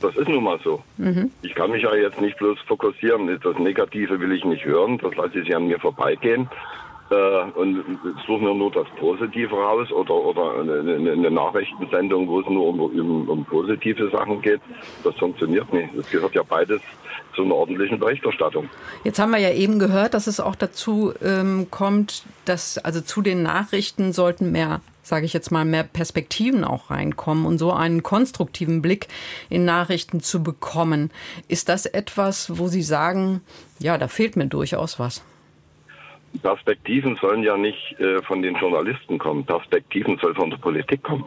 [0.00, 0.82] Das ist nun mal so.
[0.96, 1.30] Mhm.
[1.42, 5.14] Ich kann mich ja jetzt nicht bloß fokussieren, das Negative will ich nicht hören, das
[5.16, 6.48] lasse ich an mir vorbeigehen.
[7.10, 7.84] äh, und
[8.26, 12.80] suchen wir nur das Positive raus oder, oder eine, eine Nachrichtensendung, wo es nur um,
[12.80, 14.60] um, um, positive Sachen geht.
[15.04, 15.94] Das funktioniert nicht.
[15.94, 16.80] Es gehört ja beides
[17.38, 18.68] zu einer ordentlichen Berichterstattung.
[19.04, 23.22] Jetzt haben wir ja eben gehört, dass es auch dazu ähm, kommt, dass also zu
[23.22, 28.02] den Nachrichten sollten mehr sage ich jetzt mal, mehr Perspektiven auch reinkommen und so einen
[28.02, 29.08] konstruktiven Blick
[29.48, 31.10] in Nachrichten zu bekommen.
[31.48, 33.40] Ist das etwas, wo Sie sagen,
[33.78, 35.24] ja, da fehlt mir durchaus was?
[36.42, 39.46] Perspektiven sollen ja nicht äh, von den Journalisten kommen.
[39.46, 41.24] Perspektiven soll von der Politik kommen.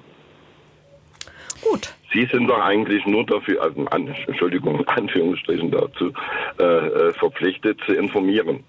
[1.62, 1.95] Gut.
[2.13, 6.12] Sie sind doch eigentlich nur dafür, also an, Entschuldigung, Anführungsstrichen dazu,
[6.60, 8.63] äh, äh, verpflichtet zu informieren.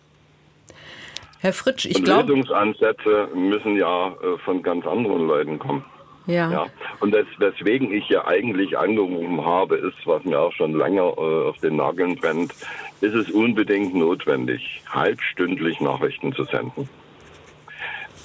[1.41, 2.33] Herr Fritsch, ich glaube.
[2.33, 5.85] Lösungsansätze müssen ja äh, von ganz anderen Leuten kommen.
[6.27, 6.53] Ja.
[6.53, 6.67] ja.
[7.01, 11.49] Und das, weswegen ich ja eigentlich angerufen habe, ist, was mir auch schon länger äh,
[11.49, 12.53] auf den Nageln brennt,
[13.01, 16.89] ist es unbedingt notwendig, halbstündlich Nachrichten zu senden.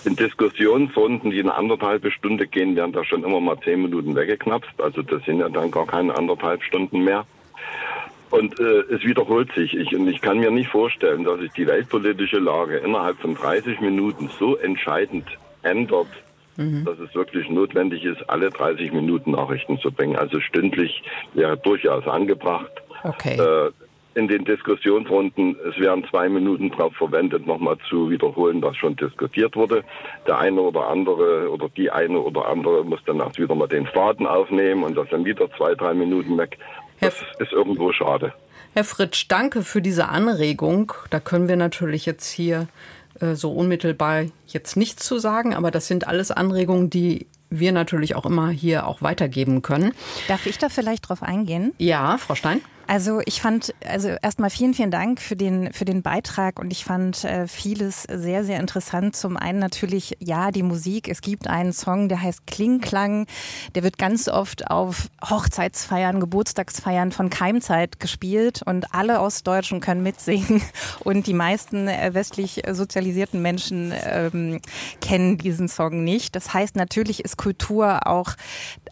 [0.05, 4.79] In Diskussionsrunden, die eine anderthalbe Stunde gehen, werden da schon immer mal zehn Minuten weggeknapst.
[4.81, 7.25] Also das sind ja dann gar keine anderthalb Stunden mehr.
[8.29, 9.75] Und äh, es wiederholt sich.
[9.75, 13.79] Ich, und ich kann mir nicht vorstellen, dass sich die weltpolitische Lage innerhalb von 30
[13.79, 15.25] Minuten so entscheidend
[15.63, 16.07] ändert,
[16.57, 16.83] mhm.
[16.85, 20.17] dass es wirklich notwendig ist, alle 30 Minuten Nachrichten zu bringen.
[20.17, 22.71] Also stündlich wäre durchaus angebracht.
[23.03, 23.39] Okay.
[23.39, 23.71] Äh,
[24.17, 29.55] in den Diskussionsrunden, es werden zwei Minuten darauf verwendet, nochmal zu wiederholen, was schon diskutiert
[29.55, 29.83] wurde.
[30.25, 33.85] Der eine oder andere oder die eine oder andere muss dann auch wieder mal den
[33.85, 36.57] Faden aufnehmen und das dann wieder zwei, drei Minuten weg.
[36.99, 38.33] Das Herr ist irgendwo schade.
[38.73, 40.93] Herr Fritsch, danke für diese Anregung.
[41.11, 42.67] Da können wir natürlich jetzt hier
[43.21, 48.15] äh, so unmittelbar jetzt nichts zu sagen, aber das sind alles Anregungen, die wir natürlich
[48.15, 49.93] auch immer hier auch weitergeben können.
[50.27, 51.73] Darf ich da vielleicht drauf eingehen?
[51.77, 52.61] Ja, Frau Stein.
[52.87, 56.85] Also ich fand, also erstmal vielen, vielen Dank für den, für den Beitrag und ich
[56.85, 59.13] fand äh, vieles sehr, sehr interessant.
[59.13, 61.09] Zum einen natürlich, ja, die Musik.
[61.09, 63.27] Es gibt einen Song, der heißt Klingklang.
[63.75, 70.61] Der wird ganz oft auf Hochzeitsfeiern, Geburtstagsfeiern von Keimzeit gespielt und alle Ostdeutschen können mitsingen
[71.01, 74.61] und die meisten äh, westlich sozialisierten Menschen ähm,
[75.01, 76.37] kennen diesen Song nicht.
[76.37, 78.31] Das heißt, natürlich ist Kultur auch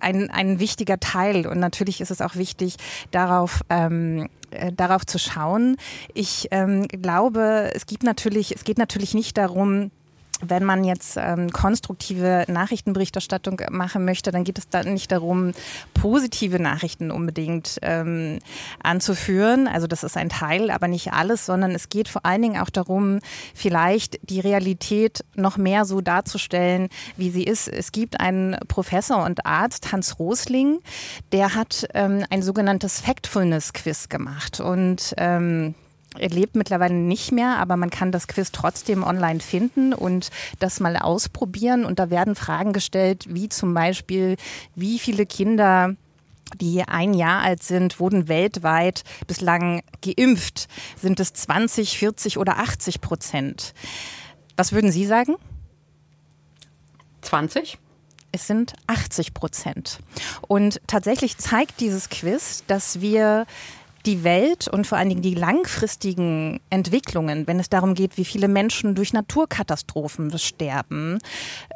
[0.01, 2.75] ein, ein wichtiger Teil und natürlich ist es auch wichtig,
[3.12, 5.78] darauf äh, ähm, äh, darauf zu schauen.
[6.13, 9.91] Ich ähm, glaube, es gibt natürlich, es geht natürlich nicht darum,
[10.49, 15.53] wenn man jetzt ähm, konstruktive Nachrichtenberichterstattung machen möchte, dann geht es dann nicht darum,
[15.93, 18.39] positive Nachrichten unbedingt ähm,
[18.81, 19.67] anzuführen.
[19.67, 22.69] Also das ist ein Teil, aber nicht alles, sondern es geht vor allen Dingen auch
[22.69, 23.19] darum,
[23.53, 27.67] vielleicht die Realität noch mehr so darzustellen, wie sie ist.
[27.67, 30.79] Es gibt einen Professor und Arzt, Hans Rosling,
[31.31, 35.75] der hat ähm, ein sogenanntes Factfulness-Quiz gemacht und ähm,
[36.17, 40.97] lebt mittlerweile nicht mehr, aber man kann das Quiz trotzdem online finden und das mal
[40.97, 41.86] ausprobieren.
[41.86, 44.38] Und da werden Fragen gestellt, wie zum Beispiel,
[44.75, 45.95] wie viele Kinder
[46.62, 50.67] die ein Jahr alt sind, wurden weltweit bislang geimpft.
[50.95, 53.73] Sind es 20, 40 oder 80 Prozent?
[54.56, 55.36] Was würden Sie sagen?
[57.21, 57.78] 20?
[58.32, 59.99] Es sind 80 Prozent.
[60.47, 63.45] Und tatsächlich zeigt dieses Quiz, dass wir
[64.06, 68.48] die Welt und vor allen Dingen die langfristigen Entwicklungen, wenn es darum geht, wie viele
[68.48, 71.20] Menschen durch Naturkatastrophen sterben,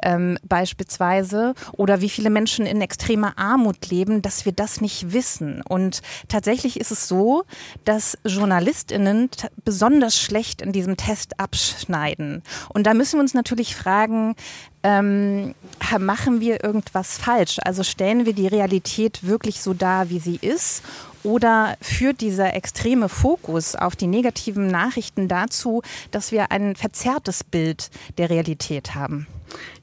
[0.02, 5.62] ähm, beispielsweise, oder wie viele Menschen in extremer Armut leben, dass wir das nicht wissen.
[5.68, 7.44] Und tatsächlich ist es so,
[7.84, 9.30] dass JournalistInnen
[9.64, 12.42] besonders schlecht in diesem Test abschneiden.
[12.68, 14.36] Und da müssen wir uns natürlich fragen,
[14.82, 15.54] ähm,
[15.98, 17.58] machen wir irgendwas falsch?
[17.64, 20.82] Also stellen wir die Realität wirklich so dar, wie sie ist?
[21.22, 27.90] Oder führt dieser extreme Fokus auf die negativen Nachrichten dazu, dass wir ein verzerrtes Bild
[28.18, 29.26] der Realität haben?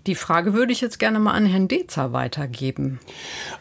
[0.05, 2.99] Die Frage würde ich jetzt gerne mal an Herrn Dezer weitergeben.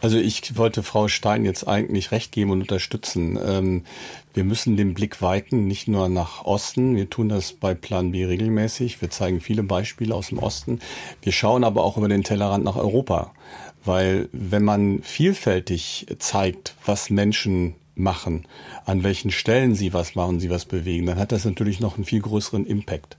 [0.00, 3.36] Also ich wollte Frau Stein jetzt eigentlich recht geben und unterstützen.
[3.44, 3.84] Ähm,
[4.32, 6.94] wir müssen den Blick weiten, nicht nur nach Osten.
[6.94, 9.00] Wir tun das bei Plan B regelmäßig.
[9.00, 10.78] Wir zeigen viele Beispiele aus dem Osten.
[11.22, 13.32] Wir schauen aber auch über den Tellerrand nach Europa.
[13.86, 18.46] Weil wenn man vielfältig zeigt, was Menschen machen,
[18.84, 22.04] an welchen Stellen sie was machen, sie was bewegen, dann hat das natürlich noch einen
[22.04, 23.16] viel größeren Impact.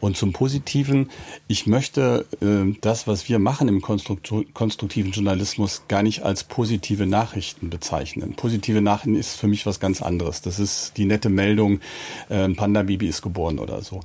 [0.00, 1.10] Und zum Positiven,
[1.48, 7.70] ich möchte äh, das, was wir machen im konstruktiven Journalismus, gar nicht als positive Nachrichten
[7.70, 8.34] bezeichnen.
[8.34, 10.42] Positive Nachrichten ist für mich was ganz anderes.
[10.42, 11.80] Das ist die nette Meldung,
[12.28, 14.00] äh, ein Panda-Baby ist geboren oder so.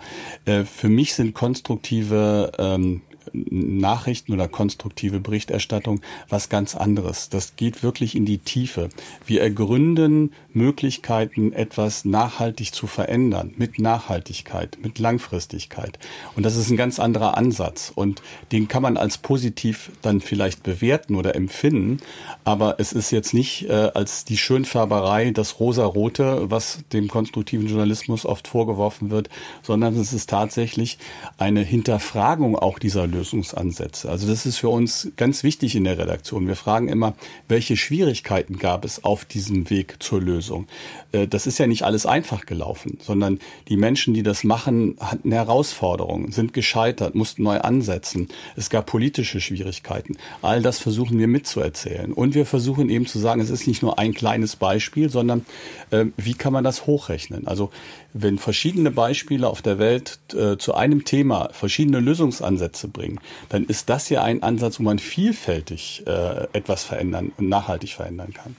[0.46, 3.02] Äh, für mich sind konstruktive ähm,
[3.34, 7.30] Nachrichten oder konstruktive Berichterstattung was ganz anderes.
[7.30, 8.90] Das geht wirklich in die Tiefe.
[9.26, 16.00] Wir ergründen Möglichkeiten, etwas nachhaltig zu verändern, mit Nachhaltigkeit, mit Langfristigkeit.
[16.36, 17.92] Und das ist ein ganz anderer Ansatz.
[17.94, 21.98] Und den kann man als positiv dann vielleicht bewerten oder empfinden.
[22.44, 28.26] Aber es ist jetzt nicht äh, als die Schönfärberei, das Rosarote, was dem konstruktiven Journalismus
[28.26, 29.30] oft vorgeworfen wird,
[29.62, 30.98] sondern es ist tatsächlich
[31.38, 34.10] eine Hinterfragung auch dieser Lösungsansätze.
[34.10, 36.48] Also das ist für uns ganz wichtig in der Redaktion.
[36.48, 37.14] Wir fragen immer,
[37.48, 40.68] welche Schwierigkeiten gab es auf diesem Weg zur Lösung?
[41.12, 45.32] Äh, das ist ja nicht alles einfach gelaufen, sondern die Menschen, die das machen, hatten
[45.32, 48.30] Herausforderungen, sind gescheitert, mussten neu ansetzen.
[48.56, 50.18] Es gab politische Schwierigkeiten.
[50.42, 52.14] All das versuchen wir mitzuerzählen.
[52.14, 55.46] Und wir versuchen eben zu sagen, es ist nicht nur ein kleines Beispiel, sondern
[55.92, 57.48] äh, wie kann man das hochrechnen?
[57.48, 57.70] Also
[58.14, 63.90] wenn verschiedene Beispiele auf der Welt äh, zu einem Thema verschiedene Lösungsansätze bringen, dann ist
[63.90, 68.56] das ja ein Ansatz, wo man vielfältig äh, etwas verändern und nachhaltig verändern kann.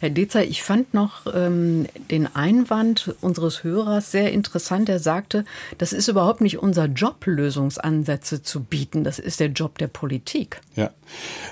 [0.00, 4.88] Herr Dezer, ich fand noch ähm, den Einwand unseres Hörers sehr interessant.
[4.88, 5.44] Er sagte,
[5.78, 9.04] das ist überhaupt nicht unser Job, Lösungsansätze zu bieten.
[9.04, 10.60] Das ist der Job der Politik.
[10.76, 10.90] Ja,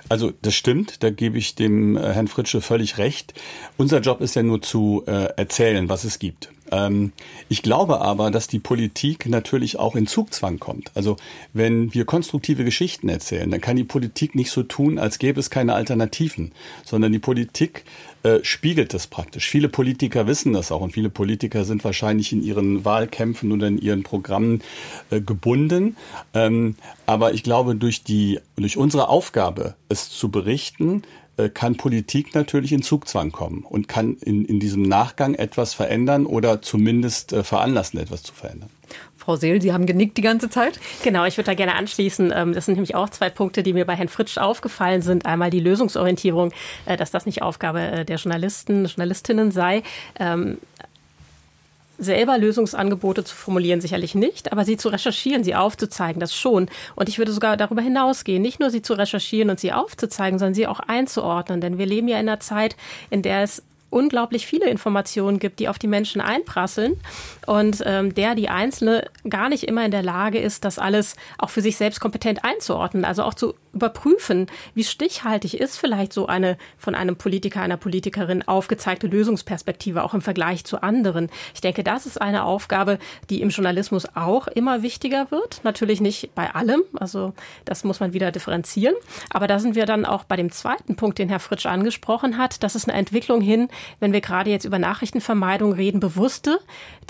[0.08, 1.02] also das stimmt.
[1.02, 3.34] Da gebe ich dem äh, Herrn Fritsche völlig recht.
[3.76, 6.50] Unser Job ist ja nur zu äh, erzählen, was es gibt.
[6.74, 7.12] Ähm,
[7.48, 10.90] ich glaube aber, dass die Politik natürlich auch in Zugzwang kommt.
[10.94, 11.16] Also
[11.52, 15.50] wenn wir konstruktive Geschichten erzählen, dann kann die Politik nicht so tun, als gäbe es
[15.50, 16.52] keine Alternativen,
[16.84, 17.84] sondern die Politik
[18.24, 19.48] äh, spiegelt das praktisch.
[19.48, 23.78] Viele Politiker wissen das auch und viele Politiker sind wahrscheinlich in ihren Wahlkämpfen oder in
[23.78, 24.62] ihren Programmen
[25.10, 25.96] äh, gebunden.
[26.32, 31.02] Ähm, aber ich glaube, durch die, durch unsere Aufgabe, es zu berichten,
[31.36, 36.24] äh, kann Politik natürlich in Zugzwang kommen und kann in, in diesem Nachgang etwas verändern
[36.24, 38.70] oder zumindest äh, veranlassen, etwas zu verändern.
[39.24, 40.78] Frau Seel, Sie haben genickt die ganze Zeit.
[41.02, 42.32] Genau, ich würde da gerne anschließen.
[42.34, 45.24] Ähm, das sind nämlich auch zwei Punkte, die mir bei Herrn Fritsch aufgefallen sind.
[45.24, 46.52] Einmal die Lösungsorientierung,
[46.86, 49.82] äh, dass das nicht Aufgabe der Journalisten, Journalistinnen sei
[50.18, 50.58] ähm,
[51.98, 56.68] selber Lösungsangebote zu formulieren, sicherlich nicht, aber sie zu recherchieren, sie aufzuzeigen, das schon.
[56.96, 60.54] Und ich würde sogar darüber hinausgehen, nicht nur sie zu recherchieren und sie aufzuzeigen, sondern
[60.54, 61.60] sie auch einzuordnen.
[61.60, 62.76] Denn wir leben ja in einer Zeit,
[63.10, 63.62] in der es
[63.94, 66.96] unglaublich viele Informationen gibt, die auf die Menschen einprasseln
[67.46, 71.50] und ähm, der die Einzelne gar nicht immer in der Lage ist, das alles auch
[71.50, 76.56] für sich selbst kompetent einzuordnen, also auch zu überprüfen, wie stichhaltig ist vielleicht so eine
[76.78, 81.28] von einem Politiker, einer Politikerin aufgezeigte Lösungsperspektive auch im Vergleich zu anderen.
[81.54, 82.98] Ich denke, das ist eine Aufgabe,
[83.30, 85.60] die im Journalismus auch immer wichtiger wird.
[85.64, 87.32] Natürlich nicht bei allem, also
[87.64, 88.94] das muss man wieder differenzieren.
[89.30, 92.62] Aber da sind wir dann auch bei dem zweiten Punkt, den Herr Fritsch angesprochen hat.
[92.62, 93.68] Das ist eine Entwicklung hin,
[94.00, 96.58] wenn wir gerade jetzt über Nachrichtenvermeidung reden, bewusste,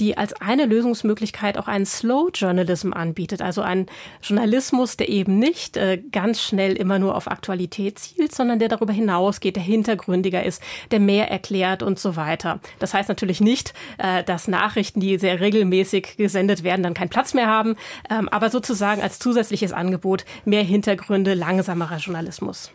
[0.00, 3.86] die als eine Lösungsmöglichkeit auch einen Slow Journalism anbietet, also einen
[4.22, 8.92] Journalismus, der eben nicht äh, ganz schnell immer nur auf Aktualität zielt, sondern der darüber
[8.92, 12.60] hinausgeht, der hintergründiger ist, der mehr erklärt und so weiter.
[12.78, 17.34] Das heißt natürlich nicht, äh, dass Nachrichten, die sehr regelmäßig gesendet werden, dann keinen Platz
[17.34, 17.76] mehr haben,
[18.10, 22.72] ähm, aber sozusagen als zusätzliches Angebot mehr Hintergründe, langsamerer Journalismus.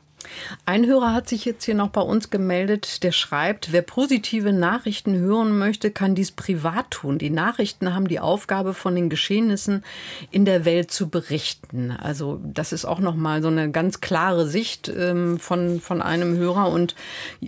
[0.66, 5.18] Ein Hörer hat sich jetzt hier noch bei uns gemeldet, der schreibt, wer positive Nachrichten
[5.18, 7.18] hören möchte, kann dies privat tun.
[7.18, 9.84] Die Nachrichten haben die Aufgabe, von den Geschehnissen
[10.32, 11.92] in der Welt zu berichten.
[11.92, 16.70] Also das ist auch nochmal so eine ganz klare Sicht ähm, von, von einem Hörer.
[16.70, 16.96] Und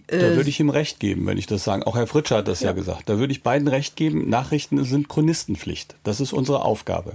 [0.08, 1.86] äh, Da würde ich ihm recht geben, wenn ich das sage.
[1.88, 2.68] Auch Herr Fritscher hat das ja.
[2.70, 3.10] ja gesagt.
[3.10, 4.30] Da würde ich beiden recht geben.
[4.30, 5.96] Nachrichten sind Chronistenpflicht.
[6.04, 7.14] Das ist unsere Aufgabe.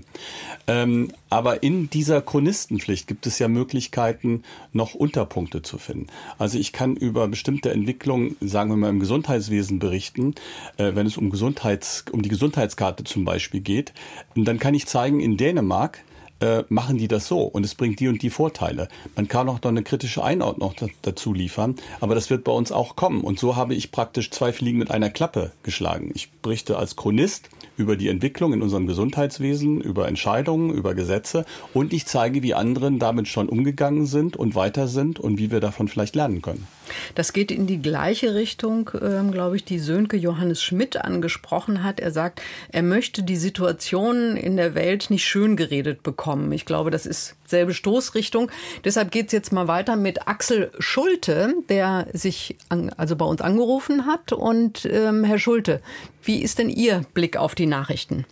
[0.66, 6.06] Ähm, aber in dieser Chronistenpflicht gibt es ja Möglichkeiten, noch Unterpunkte zu finden.
[6.38, 10.34] Also ich kann über bestimmte Entwicklungen, sagen wir mal im Gesundheitswesen berichten,
[10.76, 13.92] äh, wenn es um Gesundheits, um die Gesundheitskarte zum Beispiel geht.
[14.34, 16.02] Und dann kann ich zeigen, in Dänemark
[16.40, 18.88] äh, machen die das so und es bringt die und die Vorteile.
[19.14, 22.96] Man kann auch noch eine kritische Einordnung dazu liefern, aber das wird bei uns auch
[22.96, 23.22] kommen.
[23.22, 26.12] Und so habe ich praktisch zwei Fliegen mit einer Klappe geschlagen.
[26.14, 31.92] Ich berichte als Chronist über die Entwicklung in unserem Gesundheitswesen, über Entscheidungen, über Gesetze und
[31.92, 35.88] ich zeige, wie anderen damit schon umgegangen sind und weiter sind und wie wir davon
[35.88, 36.66] vielleicht lernen können.
[37.14, 42.00] Das geht in die gleiche Richtung, ähm, glaube ich, die Sönke Johannes Schmidt angesprochen hat.
[42.00, 46.25] Er sagt, er möchte die Situation in der Welt nicht schön geredet bekommen.
[46.52, 48.50] Ich glaube, das ist selbe Stoßrichtung.
[48.84, 53.40] Deshalb geht es jetzt mal weiter mit Axel Schulte, der sich an, also bei uns
[53.40, 54.32] angerufen hat.
[54.32, 55.80] Und ähm, Herr Schulte,
[56.22, 58.24] wie ist denn Ihr Blick auf die Nachrichten?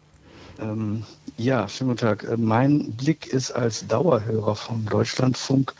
[0.61, 1.05] Ähm,
[1.37, 2.25] ja, schönen guten Tag.
[2.25, 5.75] Äh, mein Blick ist als Dauerhörer vom Deutschlandfunk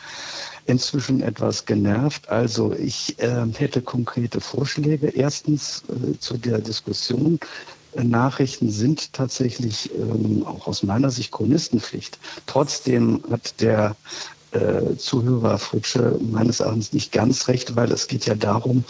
[0.67, 2.29] inzwischen etwas genervt.
[2.29, 5.09] Also ich äh, hätte konkrete Vorschläge.
[5.09, 7.39] Erstens äh, zu der Diskussion
[8.03, 12.19] Nachrichten sind tatsächlich ähm, auch aus meiner Sicht Chronistenpflicht.
[12.47, 13.97] Trotzdem hat der
[14.55, 18.85] äh, Zuhörer Fritsche meines Erachtens nicht ganz recht, weil es geht ja darum,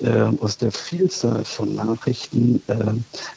[0.00, 2.74] äh, aus der Vielzahl von Nachrichten äh,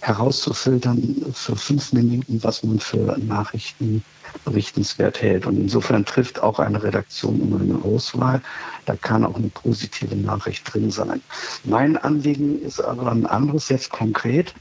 [0.02, 4.04] herauszufiltern für fünf Minuten, was man für Nachrichten
[4.44, 5.46] berichtenswert hält.
[5.46, 8.42] Und insofern trifft auch eine Redaktion immer eine Auswahl.
[8.86, 11.22] Da kann auch eine positive Nachricht drin sein.
[11.64, 14.54] Mein Anliegen ist aber ein anderes jetzt konkret.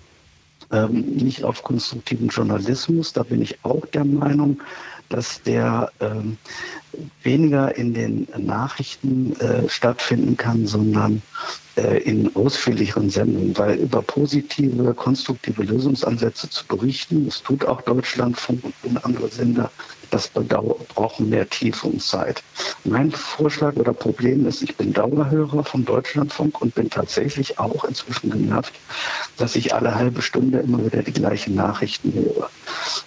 [0.73, 3.13] Ähm, nicht auf konstruktiven Journalismus.
[3.13, 4.61] Da bin ich auch der Meinung,
[5.09, 6.37] dass der ähm,
[7.23, 11.23] weniger in den Nachrichten äh, stattfinden kann, sondern
[11.77, 18.63] äh, in ausführlicheren Sendungen, weil über positive, konstruktive Lösungsansätze zu berichten, das tut auch Deutschlandfunk
[18.83, 19.71] und andere Sender,
[20.11, 22.43] das brauchen mehr Tiefe und Zeit.
[22.85, 28.31] Mein Vorschlag oder Problem ist, ich bin Dauerhörer vom Deutschlandfunk und bin tatsächlich auch inzwischen
[28.31, 28.75] genervt,
[29.37, 32.51] dass ich alle halbe Stunde immer wieder die gleichen Nachrichten höre.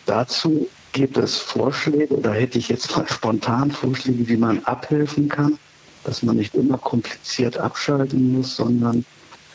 [0.05, 5.59] Dazu Gibt es Vorschläge oder hätte ich jetzt mal spontan Vorschläge, wie man abhelfen kann,
[6.03, 9.05] dass man nicht immer kompliziert abschalten muss, sondern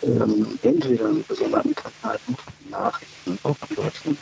[0.03, 2.19] ähm, entweder einen besonderen Kanal
[2.71, 4.19] Nachrichten auf Deutschland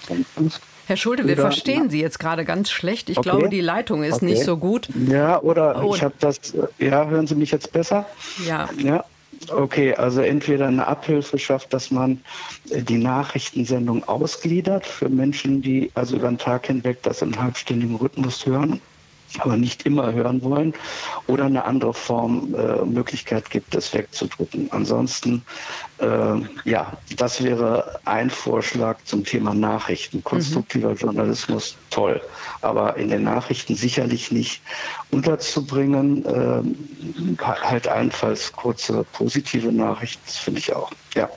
[0.87, 3.09] Herr Schulte, wir oder, verstehen Sie jetzt gerade ganz schlecht.
[3.09, 3.31] Ich okay.
[3.31, 4.27] glaube, die Leitung ist okay.
[4.27, 4.89] nicht so gut.
[5.09, 5.95] Ja, oder oh.
[5.95, 6.39] ich habe das.
[6.79, 8.07] Ja, hören Sie mich jetzt besser?
[8.47, 8.69] Ja.
[8.79, 9.05] Ja,
[9.49, 12.21] Okay, also entweder eine Abhilfe schafft, dass man
[12.71, 17.97] äh, die Nachrichtensendung ausgliedert für Menschen, die also über den Tag hinweg das in halbstündigen
[17.97, 18.81] Rhythmus hören
[19.41, 20.75] aber nicht immer hören wollen
[21.27, 24.69] oder eine andere Form äh, Möglichkeit gibt, es wegzudrücken.
[24.73, 25.45] Ansonsten,
[25.99, 30.23] äh, ja, das wäre ein Vorschlag zum Thema Nachrichten.
[30.25, 30.97] Konstruktiver mhm.
[30.97, 32.21] Journalismus, toll,
[32.61, 34.63] aber in den Nachrichten sicherlich nicht
[35.11, 36.25] unterzubringen.
[36.25, 40.91] Äh, halt allenfalls kurze positive Nachrichten, das finde ich auch.
[41.15, 41.29] Ja.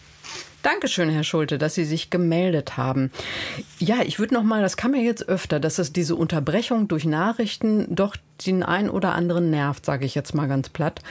[0.66, 3.12] Dankeschön, Herr Schulte, dass Sie sich gemeldet haben.
[3.78, 7.06] Ja, ich würde noch mal, das kam ja jetzt öfter, dass es diese Unterbrechung durch
[7.06, 11.02] Nachrichten doch den einen oder anderen nervt, sage ich jetzt mal ganz platt.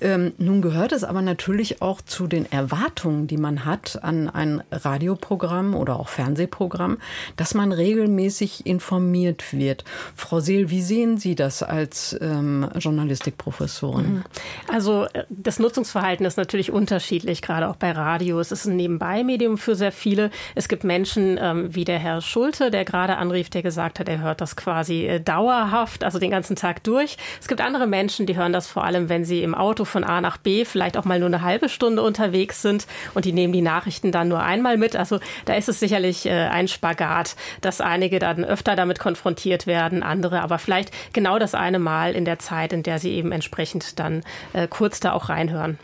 [0.00, 4.62] Ähm, nun gehört es aber natürlich auch zu den Erwartungen, die man hat an ein
[4.70, 6.98] Radioprogramm oder auch Fernsehprogramm,
[7.36, 9.84] dass man regelmäßig informiert wird.
[10.14, 14.14] Frau Seel, wie sehen Sie das als ähm, Journalistikprofessorin?
[14.14, 14.24] Mhm.
[14.72, 18.40] Also äh, das Nutzungsverhalten ist natürlich unterschiedlich, gerade auch bei Radio.
[18.40, 20.30] Es ist ein Nebenbei-Medium für sehr viele.
[20.54, 24.20] Es gibt Menschen ähm, wie der Herr Schulte, der gerade anrief, der gesagt hat, er
[24.20, 27.16] hört das quasi äh, dauerhaft, also den ganzen Tag Tag durch.
[27.40, 30.20] Es gibt andere Menschen, die hören das vor allem, wenn sie im Auto von A
[30.20, 33.62] nach B vielleicht auch mal nur eine halbe Stunde unterwegs sind und die nehmen die
[33.62, 34.96] Nachrichten dann nur einmal mit.
[34.96, 40.02] Also da ist es sicherlich äh, ein Spagat, dass einige dann öfter damit konfrontiert werden,
[40.02, 43.98] andere aber vielleicht genau das eine Mal in der Zeit, in der sie eben entsprechend
[43.98, 44.22] dann
[44.52, 45.78] äh, kurz da auch reinhören.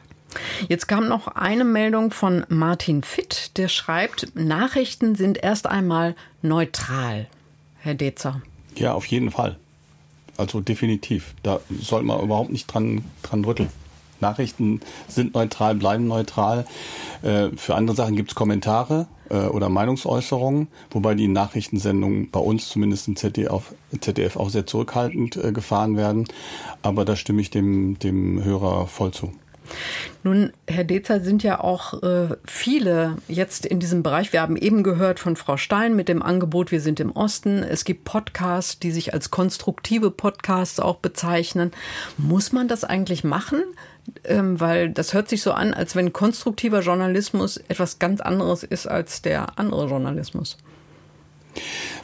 [0.68, 7.26] Jetzt kam noch eine Meldung von Martin Fitt, der schreibt, Nachrichten sind erst einmal neutral.
[7.78, 8.40] Herr Dezer.
[8.76, 9.58] Ja, auf jeden Fall.
[10.40, 11.34] Also definitiv.
[11.42, 13.68] Da soll man überhaupt nicht dran, dran rütteln.
[14.20, 16.64] Nachrichten sind neutral, bleiben neutral.
[17.22, 22.68] Äh, für andere Sachen gibt es Kommentare äh, oder Meinungsäußerungen, wobei die Nachrichtensendungen bei uns
[22.70, 26.24] zumindest im ZDF, ZDF auch sehr zurückhaltend äh, gefahren werden.
[26.80, 29.32] Aber da stimme ich dem, dem Hörer voll zu.
[30.22, 34.32] Nun, Herr Dezer, sind ja auch äh, viele jetzt in diesem Bereich.
[34.32, 37.62] Wir haben eben gehört von Frau Stein mit dem Angebot Wir sind im Osten.
[37.62, 41.70] Es gibt Podcasts, die sich als konstruktive Podcasts auch bezeichnen.
[42.18, 43.62] Muss man das eigentlich machen?
[44.24, 48.86] Ähm, weil das hört sich so an, als wenn konstruktiver Journalismus etwas ganz anderes ist
[48.86, 50.58] als der andere Journalismus.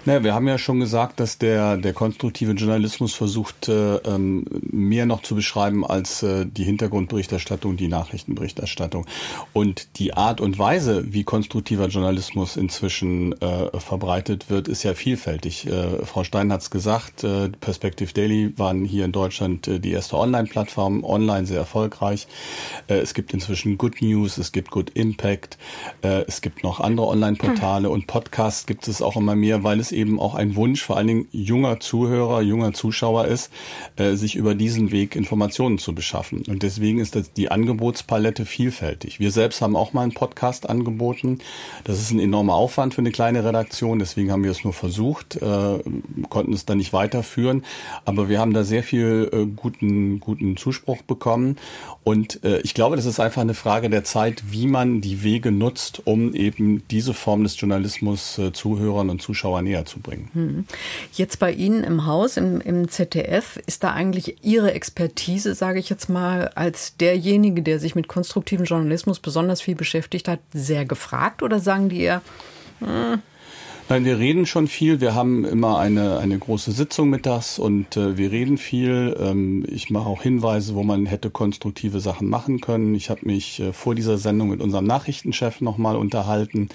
[0.07, 5.05] Naja, wir haben ja schon gesagt, dass der, der konstruktive Journalismus versucht, äh, ähm, mehr
[5.05, 9.05] noch zu beschreiben als äh, die Hintergrundberichterstattung, die Nachrichtenberichterstattung.
[9.53, 15.67] Und die Art und Weise, wie konstruktiver Journalismus inzwischen äh, verbreitet wird, ist ja vielfältig.
[15.67, 19.91] Äh, Frau Stein hat es gesagt, äh, Perspective Daily waren hier in Deutschland äh, die
[19.91, 22.29] erste Online-Plattform, online sehr erfolgreich.
[22.87, 25.59] Äh, es gibt inzwischen Good News, es gibt Good Impact,
[26.03, 27.93] äh, es gibt noch andere Online-Portale hm.
[27.93, 31.07] und Podcasts gibt es auch immer mehr, weil es eben auch ein Wunsch vor allen
[31.09, 33.51] Dingen junger Zuhörer, junger Zuschauer ist,
[33.97, 36.43] äh, sich über diesen Weg Informationen zu beschaffen.
[36.47, 39.19] Und deswegen ist das die Angebotspalette vielfältig.
[39.19, 41.39] Wir selbst haben auch mal einen Podcast angeboten.
[41.85, 43.99] Das ist ein enormer Aufwand für eine kleine Redaktion.
[43.99, 45.79] Deswegen haben wir es nur versucht, äh,
[46.29, 47.65] konnten es dann nicht weiterführen.
[48.05, 51.57] Aber wir haben da sehr viel äh, guten, guten Zuspruch bekommen.
[52.07, 55.51] Und äh, ich glaube, das ist einfach eine Frage der Zeit, wie man die Wege
[55.51, 60.31] nutzt, um eben diese Form des Journalismus äh, Zuhörern und Zuschauern näher zu bringen.
[60.33, 60.65] Hm.
[61.15, 65.91] Jetzt bei Ihnen im Haus, im, im ZDF, ist da eigentlich Ihre Expertise, sage ich
[65.91, 71.43] jetzt mal, als derjenige, der sich mit konstruktivem Journalismus besonders viel beschäftigt hat, sehr gefragt?
[71.43, 72.23] Oder sagen die eher,
[72.81, 73.23] Hm.
[73.89, 75.01] Nein, wir reden schon viel.
[75.01, 79.17] Wir haben immer eine, eine große Sitzung mittags und äh, wir reden viel.
[79.21, 82.97] Ähm, ich mache auch Hinweise, wo man hätte konstruktive Sachen machen können.
[82.97, 86.69] Ich habe mich äh, vor dieser Sendung mit unserem Nachrichtenchef nochmal unterhalten,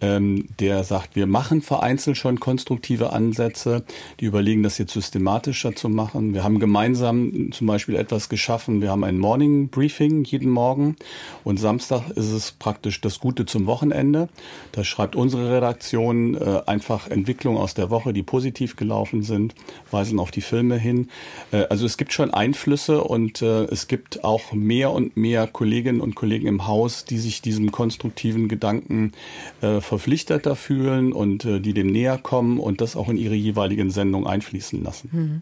[0.00, 3.84] ähm, der sagt, wir machen vereinzelt schon konstruktive Ansätze.
[4.20, 6.32] Die überlegen, das jetzt systematischer zu machen.
[6.32, 8.80] Wir haben gemeinsam zum Beispiel etwas geschaffen.
[8.80, 10.96] Wir haben ein Morning Briefing jeden Morgen
[11.44, 14.30] und Samstag ist es praktisch das Gute zum Wochenende.
[14.72, 19.54] Da schreibt unsere Redaktion äh, einfach Entwicklungen aus der Woche, die positiv gelaufen sind,
[19.90, 21.08] weisen auf die Filme hin.
[21.52, 26.00] Äh, also es gibt schon Einflüsse und äh, es gibt auch mehr und mehr Kolleginnen
[26.00, 29.12] und Kollegen im Haus, die sich diesem konstruktiven Gedanken
[29.60, 33.90] äh, verpflichteter fühlen und äh, die dem näher kommen und das auch in ihre jeweiligen
[33.90, 35.10] Sendungen einfließen lassen.
[35.12, 35.40] Hm.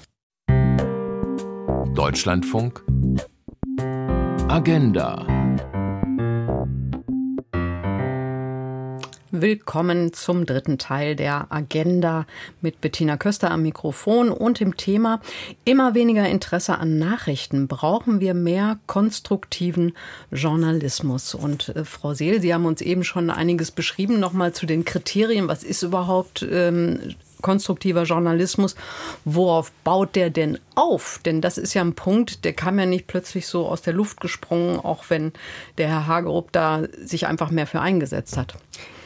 [1.96, 2.84] Deutschlandfunk
[4.48, 5.26] Agenda
[9.30, 12.26] Willkommen zum dritten Teil der Agenda
[12.60, 15.22] mit Bettina Köster am Mikrofon und im Thema
[15.64, 17.66] immer weniger Interesse an Nachrichten.
[17.66, 19.94] Brauchen wir mehr konstruktiven
[20.30, 21.34] Journalismus?
[21.34, 24.20] Und äh, Frau Seel, Sie haben uns eben schon einiges beschrieben.
[24.20, 25.48] Nochmal zu den Kriterien.
[25.48, 28.76] Was ist überhaupt ähm, konstruktiver Journalismus,
[29.24, 31.20] worauf baut der denn auf?
[31.24, 34.20] Denn das ist ja ein Punkt, der kam ja nicht plötzlich so aus der Luft
[34.20, 35.32] gesprungen, auch wenn
[35.78, 38.56] der Herr Hagerup da sich einfach mehr für eingesetzt hat.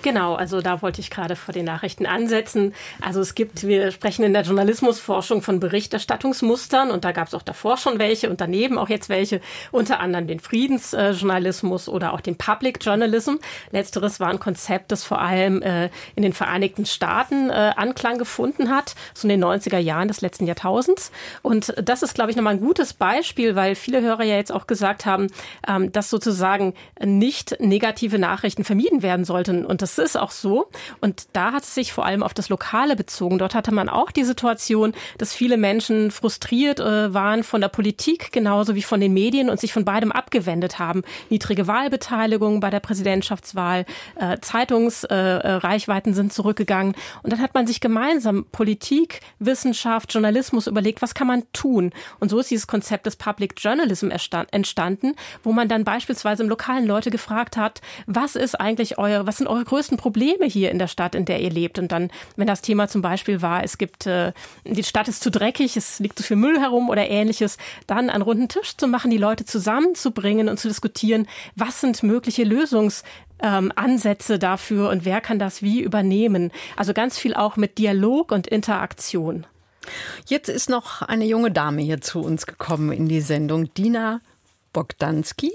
[0.02, 2.74] Genau, also da wollte ich gerade vor den Nachrichten ansetzen.
[3.02, 7.42] Also es gibt, wir sprechen in der Journalismusforschung von Berichterstattungsmustern und da gab es auch
[7.42, 9.42] davor schon welche und daneben auch jetzt welche,
[9.72, 13.34] unter anderem den Friedensjournalismus oder auch den Public Journalism.
[13.72, 18.70] Letzteres war ein Konzept, das vor allem äh, in den Vereinigten Staaten äh, Anklang gefunden
[18.70, 21.12] hat, so in den 90er Jahren des letzten Jahrtausends.
[21.42, 24.66] Und das ist, glaube ich, nochmal ein gutes Beispiel, weil viele Hörer ja jetzt auch
[24.66, 25.26] gesagt haben,
[25.68, 26.72] ähm, dass sozusagen
[27.04, 29.66] nicht negative Nachrichten vermieden werden sollten.
[29.66, 30.68] Und das das ist auch so.
[31.00, 33.38] Und da hat es sich vor allem auf das Lokale bezogen.
[33.38, 38.32] Dort hatte man auch die Situation, dass viele Menschen frustriert äh, waren von der Politik
[38.32, 41.02] genauso wie von den Medien und sich von beidem abgewendet haben.
[41.28, 43.86] Niedrige Wahlbeteiligung bei der Präsidentschaftswahl,
[44.16, 46.94] äh, Zeitungsreichweiten äh, sind zurückgegangen.
[47.22, 51.92] Und dann hat man sich gemeinsam Politik, Wissenschaft, Journalismus überlegt, was kann man tun?
[52.18, 56.86] Und so ist dieses Konzept des Public Journalism entstanden, wo man dann beispielsweise im lokalen
[56.86, 60.78] Leute gefragt hat, was ist eigentlich euer, was sind eure größten größten Probleme hier in
[60.78, 61.78] der Stadt, in der ihr lebt?
[61.78, 64.32] Und dann, wenn das Thema zum Beispiel war, es gibt, äh,
[64.64, 67.56] die Stadt ist zu dreckig, es liegt zu viel Müll herum oder ähnliches,
[67.86, 71.26] dann einen runden Tisch zu machen, die Leute zusammenzubringen und zu diskutieren,
[71.56, 73.04] was sind mögliche Lösungs
[73.42, 76.50] ähm, Ansätze dafür und wer kann das wie übernehmen.
[76.76, 79.46] Also ganz viel auch mit Dialog und Interaktion.
[80.26, 84.20] Jetzt ist noch eine junge Dame hier zu uns gekommen in die Sendung, Dina
[84.72, 85.52] Bogdanski.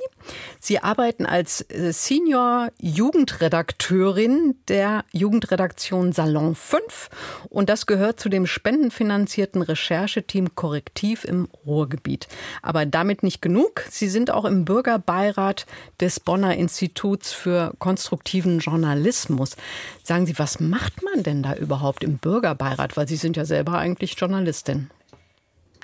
[0.59, 7.09] Sie arbeiten als äh, Senior Jugendredakteurin der Jugendredaktion Salon 5
[7.49, 12.27] und das gehört zu dem spendenfinanzierten Rechercheteam Korrektiv im Ruhrgebiet.
[12.61, 13.83] Aber damit nicht genug.
[13.89, 15.65] Sie sind auch im Bürgerbeirat
[15.99, 19.55] des Bonner Instituts für konstruktiven Journalismus.
[20.03, 22.97] Sagen Sie, was macht man denn da überhaupt im Bürgerbeirat?
[22.97, 24.89] Weil Sie sind ja selber eigentlich Journalistin.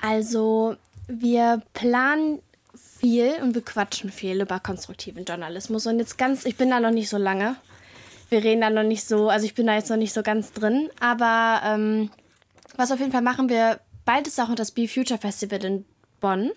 [0.00, 0.76] Also
[1.06, 2.40] wir planen
[3.02, 5.86] viel und wir quatschen viel über konstruktiven Journalismus.
[5.86, 7.56] Und jetzt ganz, ich bin da noch nicht so lange.
[8.30, 10.52] Wir reden da noch nicht so, also ich bin da jetzt noch nicht so ganz
[10.52, 10.88] drin.
[11.00, 12.10] Aber ähm,
[12.76, 15.84] was auf jeden Fall machen wir, bald ist auch das Be Future Festival in
[16.20, 16.52] Bonn.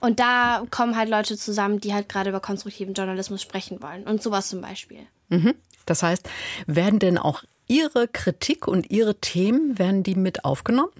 [0.00, 4.04] Und da kommen halt Leute zusammen, die halt gerade über konstruktiven Journalismus sprechen wollen.
[4.04, 5.06] Und sowas zum Beispiel.
[5.28, 5.54] Mhm.
[5.86, 6.28] Das heißt,
[6.66, 10.90] werden denn auch Ihre Kritik und Ihre Themen, werden die mit aufgenommen?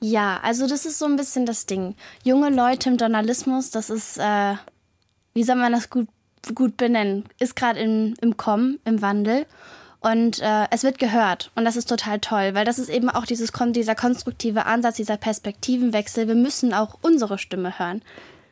[0.00, 1.94] Ja, also das ist so ein bisschen das Ding.
[2.22, 4.54] Junge Leute im Journalismus, das ist, äh,
[5.34, 6.08] wie soll man das gut,
[6.54, 9.46] gut benennen, ist gerade im, Kommen, im Wandel.
[10.00, 11.50] Und äh, es wird gehört.
[11.56, 15.16] Und das ist total toll, weil das ist eben auch dieses, dieser konstruktive Ansatz, dieser
[15.16, 16.28] Perspektivenwechsel.
[16.28, 18.02] Wir müssen auch unsere Stimme hören.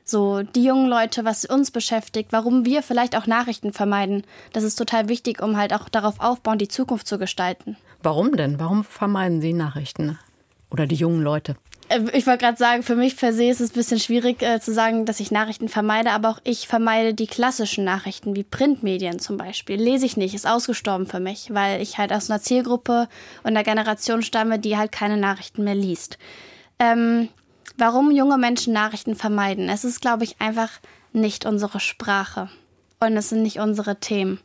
[0.08, 4.22] So, die jungen Leute, was uns beschäftigt, warum wir vielleicht auch Nachrichten vermeiden.
[4.52, 7.76] Das ist total wichtig, um halt auch darauf aufbauen, die Zukunft zu gestalten.
[8.02, 8.60] Warum denn?
[8.60, 10.18] Warum vermeiden Sie Nachrichten?
[10.70, 11.56] Oder die jungen Leute?
[11.88, 14.60] Äh, ich wollte gerade sagen, für mich per se ist es ein bisschen schwierig äh,
[14.60, 19.18] zu sagen, dass ich Nachrichten vermeide, aber auch ich vermeide die klassischen Nachrichten, wie Printmedien
[19.18, 19.76] zum Beispiel.
[19.76, 23.08] Lese ich nicht, ist ausgestorben für mich, weil ich halt aus einer Zielgruppe
[23.42, 26.18] und einer Generation stamme, die halt keine Nachrichten mehr liest.
[26.78, 27.28] Ähm,
[27.76, 29.68] warum junge Menschen Nachrichten vermeiden?
[29.68, 30.70] Es ist, glaube ich, einfach
[31.12, 32.48] nicht unsere Sprache.
[32.98, 34.40] Und es sind nicht unsere Themen.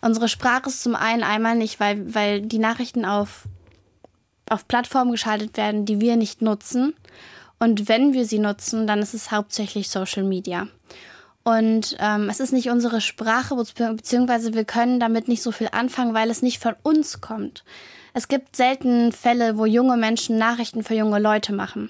[0.00, 3.44] Unsere Sprache ist zum einen einmal nicht, weil, weil die Nachrichten auf
[4.52, 6.94] auf Plattformen geschaltet werden, die wir nicht nutzen.
[7.58, 10.68] Und wenn wir sie nutzen, dann ist es hauptsächlich Social Media.
[11.44, 16.14] Und ähm, es ist nicht unsere Sprache, beziehungsweise wir können damit nicht so viel anfangen,
[16.14, 17.64] weil es nicht von uns kommt.
[18.14, 21.88] Es gibt selten Fälle, wo junge Menschen Nachrichten für junge Leute machen.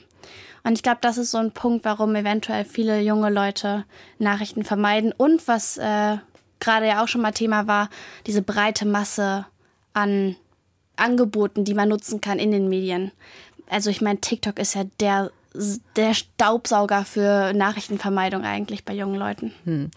[0.65, 3.85] Und ich glaube, das ist so ein Punkt, warum eventuell viele junge Leute
[4.19, 5.13] Nachrichten vermeiden.
[5.13, 6.19] Und was äh,
[6.61, 7.91] gerade ja auch schon mal Thema war,
[8.27, 9.47] diese breite Masse
[9.93, 10.37] an
[10.97, 13.12] Angeboten, die man nutzen kann in den Medien.
[13.68, 15.30] Also ich meine, TikTok ist ja der
[15.97, 19.53] der Staubsauger für Nachrichtenvermeidung eigentlich bei jungen Leuten.
[19.65, 19.91] Hm.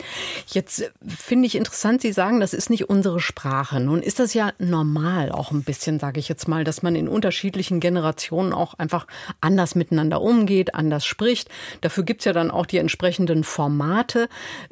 [0.48, 3.80] Jetzt finde ich interessant, Sie sagen, das ist nicht unsere Sprache.
[3.80, 7.08] Nun ist das ja normal auch ein bisschen, sage ich jetzt mal, dass man in
[7.08, 9.08] unterschiedlichen Generationen auch einfach
[9.42, 11.50] anders miteinander umgeht, anders spricht.
[11.82, 14.28] Dafür gibt es ja dann auch die entsprechenden Formate.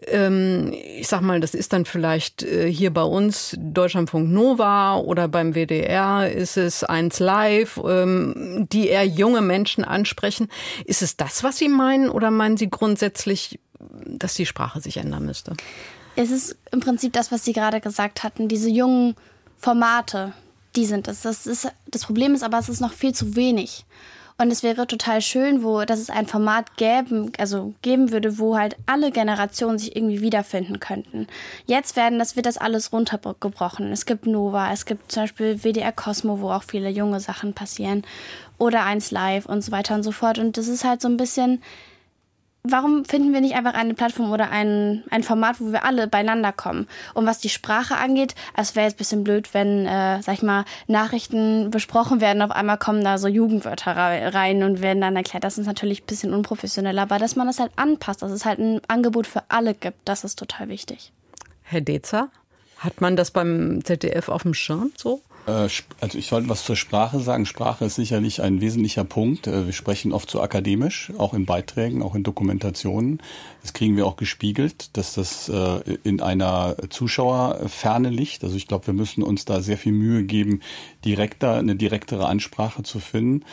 [0.07, 5.27] Ähm, ich sag mal, das ist dann vielleicht äh, hier bei uns Deutschlandfunk Nova oder
[5.27, 10.49] beim WDR ist es eins live, ähm, die eher junge Menschen ansprechen.
[10.85, 13.59] Ist es das, was Sie meinen, oder meinen Sie grundsätzlich,
[14.05, 15.53] dass die Sprache sich ändern müsste?
[16.15, 19.15] Es ist im Prinzip das, was Sie gerade gesagt hatten, diese jungen
[19.57, 20.33] Formate,
[20.75, 21.21] die sind es.
[21.21, 23.85] Das, ist, das Problem ist aber, es ist noch viel zu wenig.
[24.37, 28.57] Und es wäre total schön, wo, dass es ein Format gäben, also geben würde, wo
[28.57, 31.27] halt alle Generationen sich irgendwie wiederfinden könnten.
[31.67, 33.91] Jetzt werden das, wird das alles runtergebrochen.
[33.91, 38.03] Es gibt Nova, es gibt zum Beispiel WDR Cosmo, wo auch viele junge Sachen passieren.
[38.57, 40.39] Oder eins Live und so weiter und so fort.
[40.39, 41.61] Und das ist halt so ein bisschen,
[42.63, 46.51] warum finden wir nicht einfach eine Plattform oder ein, ein Format, wo wir alle beieinander
[46.53, 46.87] kommen?
[47.13, 50.43] Und was die Sprache angeht, es wäre jetzt ein bisschen blöd, wenn, äh, sag ich
[50.43, 55.43] mal, Nachrichten besprochen werden, auf einmal kommen da so Jugendwörter rein und werden dann erklärt.
[55.43, 58.59] Das ist natürlich ein bisschen unprofessionell, aber dass man das halt anpasst, dass es halt
[58.59, 61.11] ein Angebot für alle gibt, das ist total wichtig.
[61.63, 62.29] Herr Dezer,
[62.77, 65.21] hat man das beim ZDF auf dem Schirm so?
[65.45, 65.67] Äh,
[65.99, 67.45] also ich wollte was zur Sprache sagen.
[67.45, 69.47] Sprache ist sicherlich ein wesentlicher Punkt.
[69.47, 73.21] Äh, wir sprechen oft so akademisch, auch in Beiträgen, auch in Dokumentationen.
[73.61, 78.43] Das kriegen wir auch gespiegelt, dass das äh, in einer Zuschauerferne liegt.
[78.43, 80.61] Also ich glaube, wir müssen uns da sehr viel Mühe geben,
[81.05, 83.45] direkter, eine direktere Ansprache zu finden.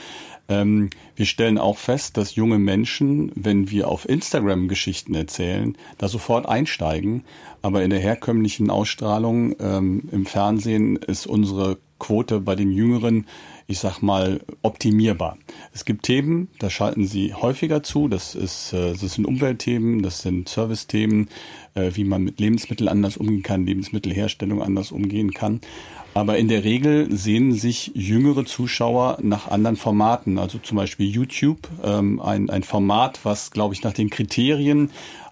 [0.51, 6.09] Ähm, wir stellen auch fest, dass junge Menschen, wenn wir auf Instagram Geschichten erzählen, da
[6.09, 7.25] sofort einsteigen.
[7.63, 13.27] Aber in der herkömmlichen Ausstrahlung ähm, im Fernsehen ist unsere Quote bei den Jüngeren,
[13.69, 15.39] ich sag mal, optimierbar.
[15.73, 18.09] Es gibt Themen, da schalten sie häufiger zu.
[18.09, 21.29] Das ist, äh, das sind Umweltthemen, das sind Servicethemen,
[21.75, 25.61] äh, wie man mit Lebensmitteln anders umgehen kann, Lebensmittelherstellung anders umgehen kann.
[26.15, 31.69] Aber in der Regel sehen sich jüngere Zuschauer nach anderen Formaten, also zum Beispiel YouTube,
[31.85, 34.91] ähm, ein, ein Format, was, glaube ich, nach den Kriterien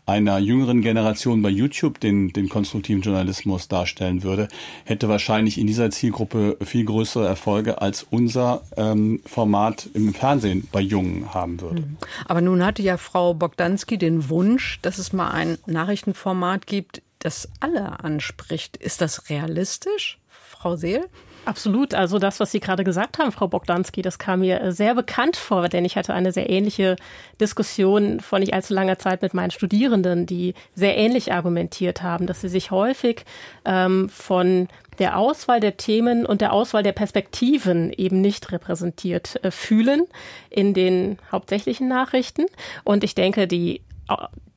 [0.09, 4.49] einer jüngeren Generation bei YouTube den, den konstruktiven Journalismus darstellen würde,
[4.85, 10.81] hätte wahrscheinlich in dieser Zielgruppe viel größere Erfolge als unser ähm, Format im Fernsehen bei
[10.81, 11.83] Jungen haben würde.
[11.83, 11.97] Mhm.
[12.27, 17.49] Aber nun hatte ja Frau Bogdanski den Wunsch, dass es mal ein Nachrichtenformat gibt, das
[17.61, 18.79] alle anspricht.
[18.79, 20.19] Ist das realistisch?
[20.59, 21.09] Frau Seel?
[21.45, 21.95] Absolut.
[21.95, 25.37] Also das, was Sie gerade gesagt haben, Frau Bogdanski, das kam mir äh, sehr bekannt
[25.37, 26.97] vor, denn ich hatte eine sehr ähnliche
[27.41, 32.41] Diskussion vor nicht allzu langer Zeit mit meinen Studierenden, die sehr ähnlich argumentiert haben, dass
[32.41, 33.25] sie sich häufig
[33.65, 39.51] ähm, von der Auswahl der Themen und der Auswahl der Perspektiven eben nicht repräsentiert äh,
[39.51, 40.07] fühlen
[40.51, 42.47] in den hauptsächlichen Nachrichten.
[42.85, 43.81] Und ich denke, die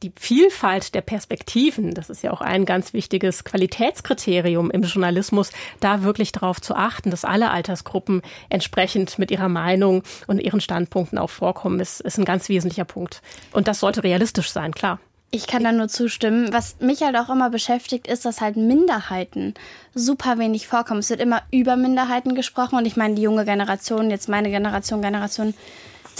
[0.03, 6.03] die Vielfalt der Perspektiven, das ist ja auch ein ganz wichtiges Qualitätskriterium im Journalismus, da
[6.03, 11.29] wirklich darauf zu achten, dass alle Altersgruppen entsprechend mit ihrer Meinung und ihren Standpunkten auch
[11.29, 13.21] vorkommen, ist, ist ein ganz wesentlicher Punkt.
[13.51, 14.99] Und das sollte realistisch sein, klar.
[15.33, 16.51] Ich kann da nur zustimmen.
[16.51, 19.53] Was mich halt auch immer beschäftigt, ist, dass halt Minderheiten
[19.95, 20.99] super wenig vorkommen.
[20.99, 25.01] Es wird immer über Minderheiten gesprochen und ich meine, die junge Generation, jetzt meine Generation,
[25.01, 25.53] Generation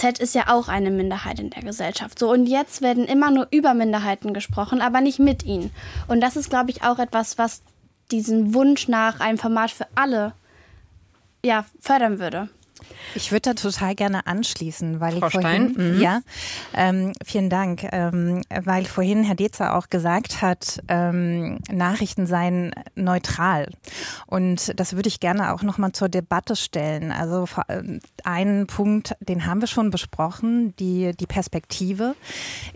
[0.02, 2.18] Z ist ja auch eine Minderheit in der Gesellschaft.
[2.18, 5.70] So, und jetzt werden immer nur über Minderheiten gesprochen, aber nicht mit ihnen.
[6.08, 7.62] Und das ist, glaube ich, auch etwas, was
[8.10, 10.32] diesen Wunsch nach einem Format für alle
[11.44, 12.48] ja, fördern würde.
[13.14, 16.00] Ich würde da total gerne anschließen, weil Frau ich vorhin, Stein, mhm.
[16.00, 16.20] ja,
[16.74, 23.68] ähm, vielen Dank, ähm, weil vorhin Herr Dezer auch gesagt hat, ähm, Nachrichten seien neutral.
[24.26, 27.12] Und das würde ich gerne auch nochmal zur Debatte stellen.
[27.12, 27.82] Also äh,
[28.24, 32.14] einen Punkt, den haben wir schon besprochen, die, die Perspektive.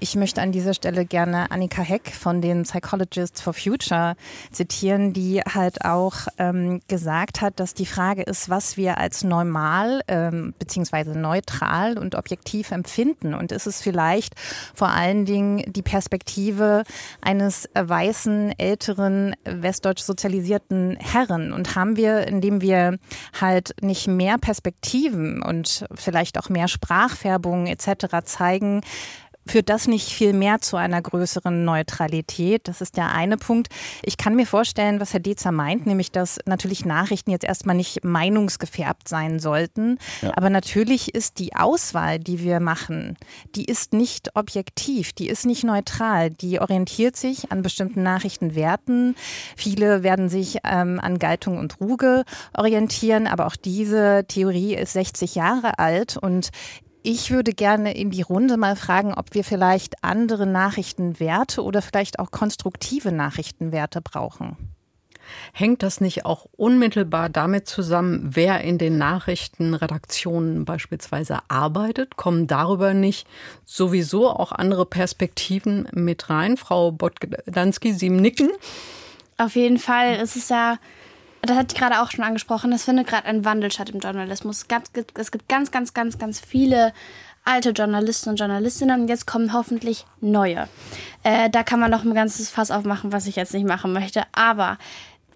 [0.00, 4.16] Ich möchte an dieser Stelle gerne Annika Heck von den Psychologists for Future
[4.50, 9.95] zitieren, die halt auch ähm, gesagt hat, dass die Frage ist, was wir als normal
[10.08, 13.34] ähm, beziehungsweise neutral und objektiv empfinden.
[13.34, 14.34] Und ist es vielleicht
[14.74, 16.84] vor allen Dingen die Perspektive
[17.20, 21.52] eines weißen, älteren, westdeutsch sozialisierten Herren?
[21.52, 22.98] Und haben wir, indem wir
[23.40, 28.24] halt nicht mehr Perspektiven und vielleicht auch mehr Sprachfärbung etc.
[28.24, 28.82] zeigen,
[29.46, 32.68] führt das nicht viel mehr zu einer größeren Neutralität?
[32.68, 33.68] Das ist der eine Punkt.
[34.02, 38.04] Ich kann mir vorstellen, was Herr Dezer meint, nämlich, dass natürlich Nachrichten jetzt erstmal nicht
[38.04, 39.98] meinungsgefärbt sein sollten.
[40.22, 40.32] Ja.
[40.36, 43.16] Aber natürlich ist die Auswahl, die wir machen,
[43.54, 46.30] die ist nicht objektiv, die ist nicht neutral.
[46.30, 49.16] Die orientiert sich an bestimmten Nachrichtenwerten.
[49.56, 52.24] Viele werden sich ähm, an Galtung und Ruge
[52.56, 56.50] orientieren, aber auch diese Theorie ist 60 Jahre alt und
[57.06, 62.18] ich würde gerne in die Runde mal fragen, ob wir vielleicht andere Nachrichtenwerte oder vielleicht
[62.18, 64.56] auch konstruktive Nachrichtenwerte brauchen.
[65.52, 72.16] Hängt das nicht auch unmittelbar damit zusammen, wer in den Nachrichtenredaktionen beispielsweise arbeitet?
[72.16, 73.28] Kommen darüber nicht
[73.64, 76.56] sowieso auch andere Perspektiven mit rein?
[76.56, 78.50] Frau Botdanski, Sie nicken.
[79.38, 80.16] Auf jeden Fall.
[80.20, 80.78] Es ist ja
[81.46, 84.66] das hat ich gerade auch schon angesprochen, es findet gerade ein Wandel statt im Journalismus.
[85.14, 86.92] Es gibt ganz, ganz, ganz, ganz viele
[87.46, 90.68] alte Journalisten und Journalistinnen und jetzt kommen hoffentlich neue.
[91.22, 94.24] Äh, da kann man noch ein ganzes Fass aufmachen, was ich jetzt nicht machen möchte.
[94.32, 94.78] Aber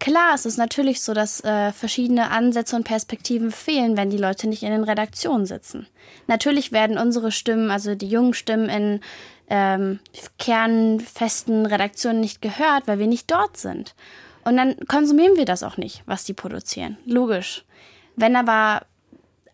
[0.00, 4.48] klar, es ist natürlich so, dass äh, verschiedene Ansätze und Perspektiven fehlen, wenn die Leute
[4.48, 5.86] nicht in den Redaktionen sitzen.
[6.26, 9.00] Natürlich werden unsere Stimmen, also die jungen Stimmen in
[9.48, 10.00] ähm,
[10.38, 13.94] kernfesten Redaktionen nicht gehört, weil wir nicht dort sind.
[14.44, 16.96] Und dann konsumieren wir das auch nicht, was die produzieren.
[17.04, 17.64] Logisch.
[18.16, 18.82] Wenn aber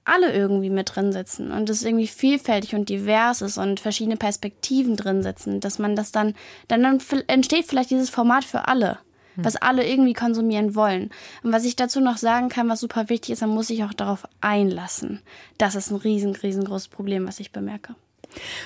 [0.06, 4.96] alle irgendwie mit drin sitzen und es irgendwie vielfältig und divers ist und verschiedene Perspektiven
[4.96, 6.34] drin sitzen, dass man das dann,
[6.68, 8.98] dann, dann entsteht vielleicht dieses Format für alle,
[9.34, 9.44] hm.
[9.44, 11.10] was alle irgendwie konsumieren wollen.
[11.42, 13.92] Und was ich dazu noch sagen kann, was super wichtig ist, man muss sich auch
[13.92, 15.22] darauf einlassen.
[15.58, 17.96] Das ist ein riesen, riesengroßes Problem, was ich bemerke.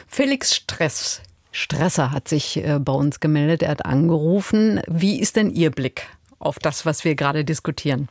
[0.07, 1.23] Felix Stress
[1.53, 4.81] Stresser hat sich äh, bei uns gemeldet, er hat angerufen.
[4.87, 6.07] Wie ist denn Ihr Blick
[6.39, 8.09] auf das, was wir gerade diskutieren?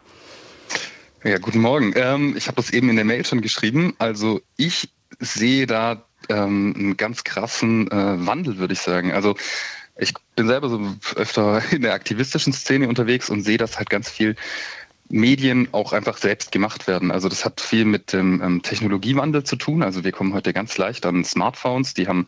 [1.24, 1.94] Ja, guten Morgen.
[1.96, 3.94] Ähm, ich habe das eben in der Mail schon geschrieben.
[3.98, 9.12] Also ich sehe da ähm, einen ganz krassen äh, Wandel, würde ich sagen.
[9.12, 9.36] Also
[9.98, 14.10] ich bin selber so öfter in der aktivistischen Szene unterwegs und sehe das halt ganz
[14.10, 14.36] viel
[15.10, 17.12] Medien auch einfach selbst gemacht werden.
[17.12, 19.82] Also das hat viel mit dem ähm, Technologiewandel zu tun.
[19.82, 22.28] Also wir kommen heute ganz leicht an Smartphones, die haben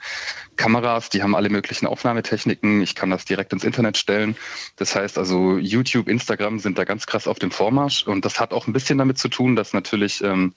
[0.56, 2.82] Kameras, die haben alle möglichen Aufnahmetechniken.
[2.82, 4.36] Ich kann das direkt ins Internet stellen.
[4.78, 8.08] Das heißt also YouTube, Instagram sind da ganz krass auf dem Vormarsch.
[8.08, 10.56] Und das hat auch ein bisschen damit zu tun, dass natürlich ähm,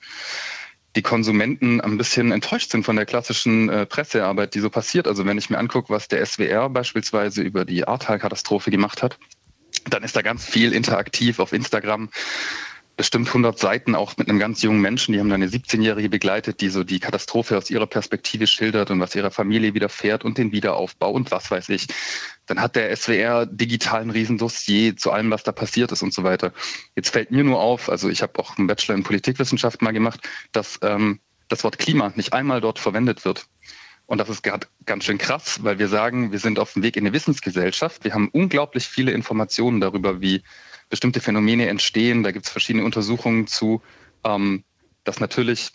[0.96, 5.06] die Konsumenten ein bisschen enttäuscht sind von der klassischen äh, Pressearbeit, die so passiert.
[5.06, 9.18] Also wenn ich mir angucke, was der SWR beispielsweise über die Ahrtal-Katastrophe gemacht hat,
[9.88, 12.10] dann ist da ganz viel interaktiv auf Instagram.
[12.96, 15.12] Bestimmt 100 Seiten auch mit einem ganz jungen Menschen.
[15.12, 19.00] Die haben dann eine 17-Jährige begleitet, die so die Katastrophe aus ihrer Perspektive schildert und
[19.00, 21.88] was ihrer Familie widerfährt und den Wiederaufbau und was weiß ich.
[22.46, 26.22] Dann hat der SWR digital ein Riesendossier zu allem, was da passiert ist und so
[26.22, 26.52] weiter.
[26.94, 30.20] Jetzt fällt mir nur auf, also ich habe auch einen Bachelor in Politikwissenschaft mal gemacht,
[30.52, 31.18] dass ähm,
[31.48, 33.46] das Wort Klima nicht einmal dort verwendet wird.
[34.06, 36.96] Und das ist gerade ganz schön krass, weil wir sagen, wir sind auf dem Weg
[36.96, 38.04] in eine Wissensgesellschaft.
[38.04, 40.42] Wir haben unglaublich viele Informationen darüber, wie
[40.90, 42.22] bestimmte Phänomene entstehen.
[42.22, 43.82] Da gibt es verschiedene Untersuchungen zu,
[44.24, 44.64] ähm,
[45.04, 45.70] dass natürlich,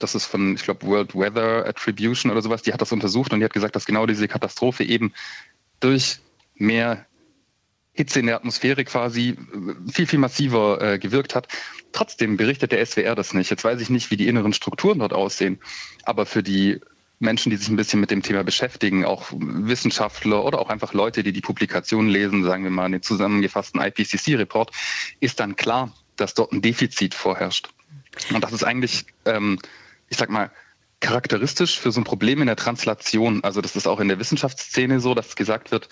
[0.00, 3.38] das ist von, ich glaube, World Weather Attribution oder sowas, die hat das untersucht und
[3.38, 5.12] die hat gesagt, dass genau diese Katastrophe eben
[5.78, 6.18] durch
[6.54, 7.06] mehr
[7.92, 11.48] Hitze in der Atmosphäre quasi äh, viel, viel massiver äh, gewirkt hat.
[11.92, 13.50] Trotzdem berichtet der SWR das nicht.
[13.50, 15.60] Jetzt weiß ich nicht, wie die inneren Strukturen dort aussehen,
[16.04, 16.80] aber für die
[17.20, 21.22] Menschen, die sich ein bisschen mit dem Thema beschäftigen, auch Wissenschaftler oder auch einfach Leute,
[21.22, 24.70] die die Publikationen lesen, sagen wir mal einen zusammengefassten IPCC-Report,
[25.20, 27.68] ist dann klar, dass dort ein Defizit vorherrscht.
[28.32, 29.58] Und das ist eigentlich, ähm,
[30.08, 30.50] ich sag mal,
[31.00, 33.44] charakteristisch für so ein Problem in der Translation.
[33.44, 35.88] Also das ist auch in der Wissenschaftsszene so, dass gesagt wird,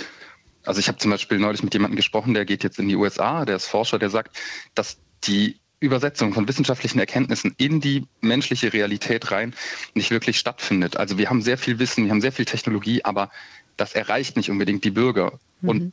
[0.65, 3.45] also ich habe zum Beispiel neulich mit jemandem gesprochen, der geht jetzt in die USA,
[3.45, 4.37] der ist Forscher, der sagt,
[4.75, 9.55] dass die Übersetzung von wissenschaftlichen Erkenntnissen in die menschliche Realität rein
[9.95, 10.97] nicht wirklich stattfindet.
[10.97, 13.31] Also wir haben sehr viel Wissen, wir haben sehr viel Technologie, aber
[13.77, 15.39] das erreicht nicht unbedingt die Bürger.
[15.61, 15.69] Mhm.
[15.69, 15.93] Und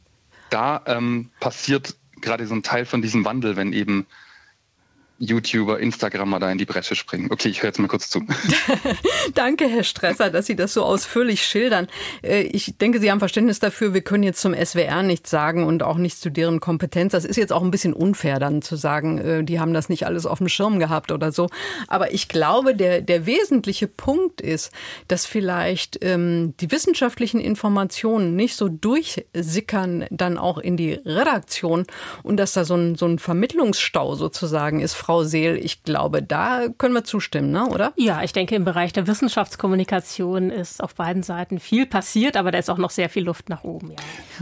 [0.50, 4.08] da ähm, passiert gerade so ein Teil von diesem Wandel, wenn eben
[5.18, 7.32] YouTuber, Instagrammer da in die Bresche springen.
[7.32, 8.22] Okay, ich höre jetzt mal kurz zu.
[9.34, 11.88] Danke, Herr Stresser, dass Sie das so ausführlich schildern.
[12.22, 13.94] Äh, ich denke, Sie haben Verständnis dafür.
[13.94, 17.14] Wir können jetzt zum SWR nichts sagen und auch nichts zu deren Kompetenz.
[17.14, 20.06] Das ist jetzt auch ein bisschen unfair, dann zu sagen, äh, die haben das nicht
[20.06, 21.50] alles auf dem Schirm gehabt oder so.
[21.88, 24.72] Aber ich glaube, der, der wesentliche Punkt ist,
[25.08, 31.86] dass vielleicht ähm, die wissenschaftlichen Informationen nicht so durchsickern dann auch in die Redaktion
[32.24, 35.58] und dass da so ein, so ein Vermittlungsstau sozusagen ist Frau Seel.
[35.58, 37.68] Ich glaube, da können wir zustimmen, ne?
[37.68, 37.94] oder?
[37.96, 42.58] Ja, ich denke, im Bereich der Wissenschaftskommunikation ist auf beiden Seiten viel passiert, aber da
[42.58, 43.92] ist auch noch sehr viel Luft nach oben.
[43.92, 43.98] Ja.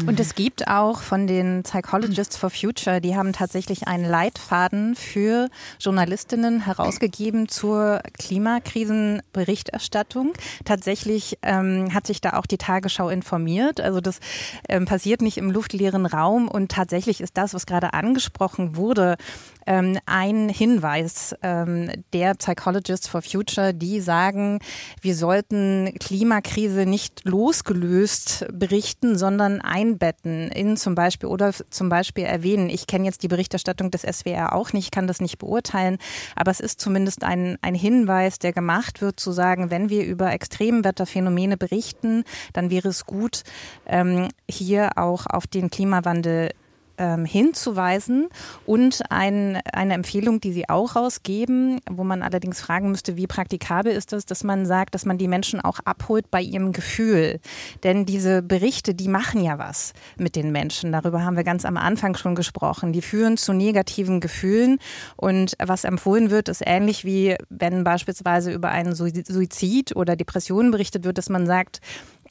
[0.07, 5.49] Und es gibt auch von den Psychologists for Future, die haben tatsächlich einen Leitfaden für
[5.82, 10.32] Journalistinnen herausgegeben zur Klimakrisenberichterstattung.
[10.64, 13.82] Tatsächlich ähm, hat sich da auch die Tagesschau informiert.
[13.82, 14.22] Also das
[14.70, 19.18] ähm, passiert nicht im luftleeren Raum und tatsächlich ist das, was gerade angesprochen wurde,
[19.66, 24.59] ähm, ein Hinweis ähm, der Psychologists for Future, die sagen,
[25.01, 32.70] wir sollten Klimakrise nicht losgelöst berichten, sondern einbetten in zum Beispiel oder zum Beispiel erwähnen.
[32.70, 35.97] Ich kenne jetzt die Berichterstattung des SWR auch nicht, kann das nicht beurteilen,
[36.36, 40.32] aber es ist zumindest ein, ein Hinweis, der gemacht wird, zu sagen, wenn wir über
[40.32, 43.43] Extremwetterphänomene berichten, dann wäre es gut,
[43.86, 46.49] ähm, hier auch auf den Klimawandel
[46.98, 48.30] ähm, hinzuweisen
[48.66, 53.91] und ein, eine Empfehlung, die Sie auch rausgeben, wo man allerdings fragen müsste, wie praktikabel
[53.91, 57.39] ist das, dass man sagt, dass man die Menschen auch abholt bei ihrem Gefühl.
[57.84, 60.91] Denn diese Berichte, die machen ja was mit den Menschen.
[60.91, 62.94] Darüber haben wir ganz am Anfang schon gesprochen.
[62.94, 64.80] Die führen zu negativen Gefühlen
[65.16, 71.04] und was empfohlen wird, ist ähnlich wie wenn beispielsweise über einen Suizid oder Depressionen berichtet
[71.04, 71.82] wird, dass man sagt,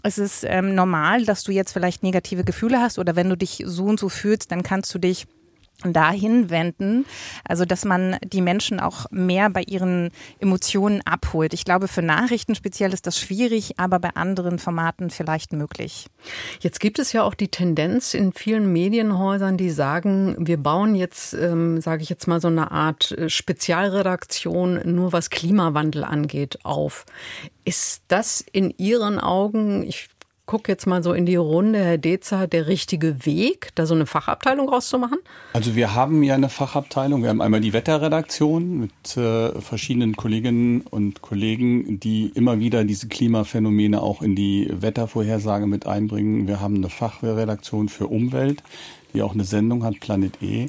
[0.03, 3.63] es ist ähm, normal, dass du jetzt vielleicht negative Gefühle hast oder wenn du dich
[3.65, 5.27] so und so fühlst, dann kannst du dich
[5.85, 7.05] dahin wenden,
[7.45, 11.55] also dass man die Menschen auch mehr bei ihren Emotionen abholt.
[11.55, 16.07] Ich glaube, für Nachrichten speziell ist das schwierig, aber bei anderen Formaten vielleicht möglich.
[16.61, 21.35] Jetzt gibt es ja auch die Tendenz in vielen Medienhäusern, die sagen, wir bauen jetzt,
[21.35, 27.07] ähm, sage ich jetzt mal, so eine Art äh, Spezialredaktion nur was Klimawandel angeht auf.
[27.65, 30.09] Ist das in Ihren Augen, ich
[30.53, 34.05] gucke jetzt mal so in die Runde, Herr Dezer, der richtige Weg, da so eine
[34.05, 35.17] Fachabteilung rauszumachen?
[35.55, 37.23] Also wir haben ja eine Fachabteilung.
[37.23, 43.09] Wir haben einmal die Wetterredaktion mit äh, verschiedenen Kolleginnen und Kollegen, die immer wieder diese
[43.09, 46.47] Klimaphänomene auch in die Wettervorhersage mit einbringen.
[46.47, 48.63] Wir haben eine Fachredaktion für Umwelt,
[49.15, 50.69] die auch eine Sendung hat, Planet E.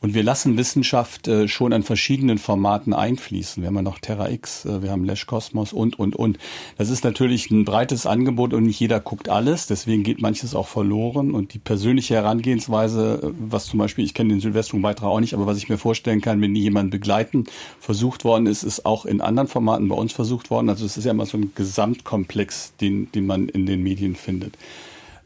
[0.00, 3.62] Und wir lassen Wissenschaft äh, schon an verschiedenen Formaten einfließen.
[3.62, 6.38] Wir haben ja noch Terra X, äh, wir haben Lesch Kosmos und, und, und.
[6.76, 9.66] Das ist natürlich ein breites Angebot und nicht jeder guckt alles.
[9.66, 11.32] Deswegen geht manches auch verloren.
[11.32, 15.46] Und die persönliche Herangehensweise, äh, was zum Beispiel, ich kenne den Silvestrum-Beitrag auch nicht, aber
[15.46, 17.44] was ich mir vorstellen kann, wenn die jemanden begleiten,
[17.80, 20.68] versucht worden ist, ist auch in anderen Formaten bei uns versucht worden.
[20.68, 24.54] Also es ist ja immer so ein Gesamtkomplex, den, den man in den Medien findet.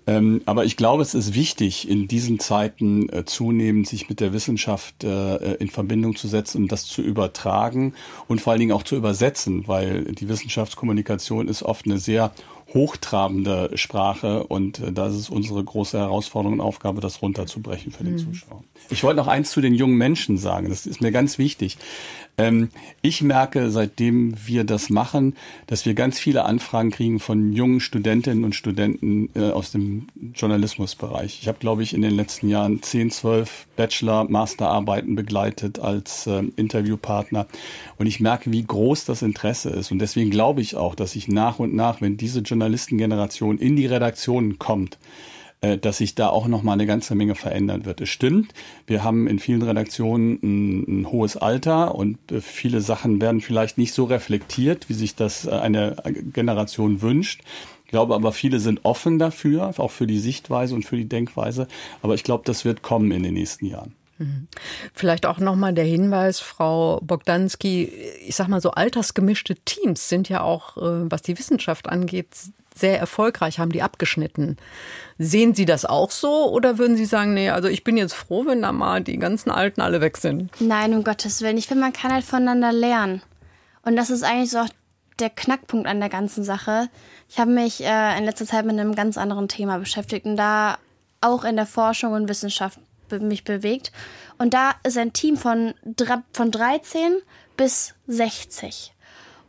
[0.06, 4.32] Ähm, aber ich glaube, es ist wichtig, in diesen Zeiten äh, zunehmend sich mit der
[4.32, 7.94] Wissenschaft äh, in Verbindung zu setzen und das zu übertragen
[8.26, 12.32] und vor allen Dingen auch zu übersetzen, weil die Wissenschaftskommunikation ist oft eine sehr
[12.74, 18.14] hochtrabende Sprache und äh, das ist unsere große Herausforderung und Aufgabe, das runterzubrechen für den
[18.14, 18.18] mhm.
[18.18, 18.64] Zuschauer.
[18.90, 21.78] Ich wollte noch eins zu den jungen Menschen sagen, das ist mir ganz wichtig.
[22.38, 22.70] Ähm,
[23.02, 28.44] ich merke, seitdem wir das machen, dass wir ganz viele Anfragen kriegen von jungen Studentinnen
[28.44, 31.38] und Studenten äh, aus dem Journalismusbereich.
[31.42, 36.42] Ich habe, glaube ich, in den letzten Jahren 10, 12 Bachelor, Masterarbeiten begleitet als äh,
[36.56, 37.46] Interviewpartner.
[37.98, 39.92] Und ich merke, wie groß das Interesse ist.
[39.92, 43.86] Und deswegen glaube ich auch, dass ich nach und nach, wenn diese Journalistengeneration in die
[43.86, 44.98] Redaktionen kommt,
[45.62, 48.00] dass sich da auch noch mal eine ganze Menge verändern wird.
[48.00, 48.52] Es stimmt,
[48.86, 53.78] wir haben in vielen Redaktionen ein, ein hohes Alter und äh, viele Sachen werden vielleicht
[53.78, 55.96] nicht so reflektiert, wie sich das äh, eine
[56.32, 57.42] Generation wünscht.
[57.84, 61.68] Ich glaube aber, viele sind offen dafür, auch für die Sichtweise und für die Denkweise.
[62.00, 63.94] Aber ich glaube, das wird kommen in den nächsten Jahren.
[64.18, 64.48] Mhm.
[64.94, 67.84] Vielleicht auch nochmal der Hinweis, Frau Bogdanski,
[68.26, 72.28] ich sag mal so altersgemischte Teams sind ja auch, äh, was die Wissenschaft angeht,
[72.78, 74.56] sehr erfolgreich, haben die abgeschnitten.
[75.18, 78.46] Sehen Sie das auch so oder würden Sie sagen, nee, also ich bin jetzt froh,
[78.46, 80.50] wenn da mal die ganzen Alten alle weg sind?
[80.60, 81.58] Nein, um Gottes Willen.
[81.58, 83.22] Ich finde, man kann halt voneinander lernen.
[83.84, 84.68] Und das ist eigentlich so auch
[85.18, 86.88] der Knackpunkt an der ganzen Sache.
[87.28, 90.78] Ich habe mich äh, in letzter Zeit mit einem ganz anderen Thema beschäftigt und da
[91.20, 93.92] auch in der Forschung und Wissenschaft be mich bewegt.
[94.38, 95.74] Und da ist ein Team von,
[96.32, 97.18] von 13
[97.56, 98.92] bis 60.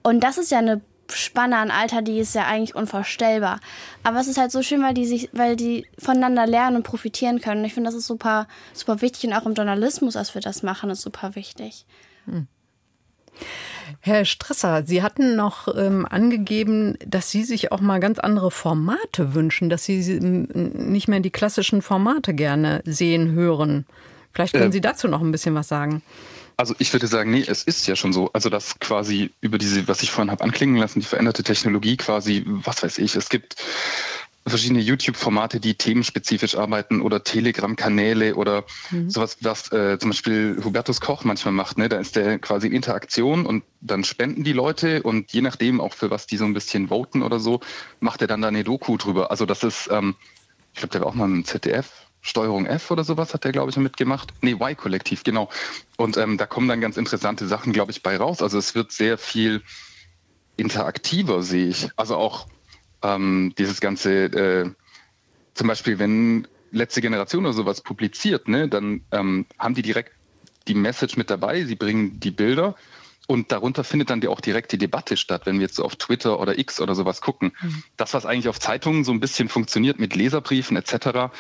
[0.03, 0.82] Und das ist ja eine
[1.12, 3.60] Spanne an Alter, die ist ja eigentlich unvorstellbar.
[4.04, 7.41] Aber es ist halt so schön, weil die sich, weil die voneinander lernen und profitieren
[7.41, 7.62] können.
[7.62, 10.64] Und ich finde, das ist super, super wichtig und auch im Journalismus, als wir das
[10.64, 11.86] machen, ist super wichtig.
[12.26, 12.47] Hm.
[13.99, 19.34] Herr Stresser, Sie hatten noch ähm, angegeben, dass Sie sich auch mal ganz andere Formate
[19.34, 23.86] wünschen, dass Sie nicht mehr die klassischen Formate gerne sehen, hören.
[24.32, 26.01] Vielleicht können äh, Sie dazu noch ein bisschen was sagen.
[26.58, 28.32] Also ich würde sagen, nee, es ist ja schon so.
[28.34, 32.43] Also dass quasi über diese, was ich vorhin habe anklingen lassen, die veränderte Technologie quasi,
[32.45, 33.56] was weiß ich, es gibt
[34.45, 39.10] verschiedene YouTube-Formate, die themenspezifisch arbeiten oder Telegram-Kanäle oder mhm.
[39.10, 41.78] sowas, was äh, zum Beispiel Hubertus Koch manchmal macht.
[41.78, 41.88] Ne?
[41.88, 45.93] Da ist der quasi in Interaktion und dann spenden die Leute und je nachdem auch
[45.93, 47.62] für was die so ein bisschen voten oder so,
[48.01, 49.32] macht er dann da eine Doku drüber.
[49.32, 50.16] Also das ist, ähm,
[50.74, 53.69] ich glaube, der war auch mal im ZDF, Steuerung F oder sowas hat der, glaube
[53.69, 54.34] ich, mitgemacht.
[54.41, 55.49] Nee, Y-Kollektiv, genau.
[55.97, 58.41] Und ähm, da kommen dann ganz interessante Sachen, glaube ich, bei raus.
[58.41, 59.61] Also es wird sehr viel
[60.55, 61.89] interaktiver, sehe ich.
[61.97, 62.47] Also auch
[63.03, 64.71] ähm, dieses ganze, äh,
[65.53, 70.13] zum Beispiel, wenn letzte Generation oder sowas publiziert, ne, dann ähm, haben die direkt
[70.69, 72.76] die Message mit dabei, sie bringen die Bilder
[73.28, 76.39] und darunter findet dann auch direkt die Debatte statt, wenn wir jetzt so auf Twitter
[76.39, 77.53] oder X oder sowas gucken.
[77.61, 77.84] Mhm.
[77.95, 81.34] Das, was eigentlich auf Zeitungen so ein bisschen funktioniert mit Leserbriefen etc.,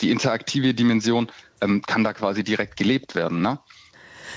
[0.00, 1.30] die interaktive Dimension
[1.60, 3.40] ähm, kann da quasi direkt gelebt werden.
[3.42, 3.58] Ne?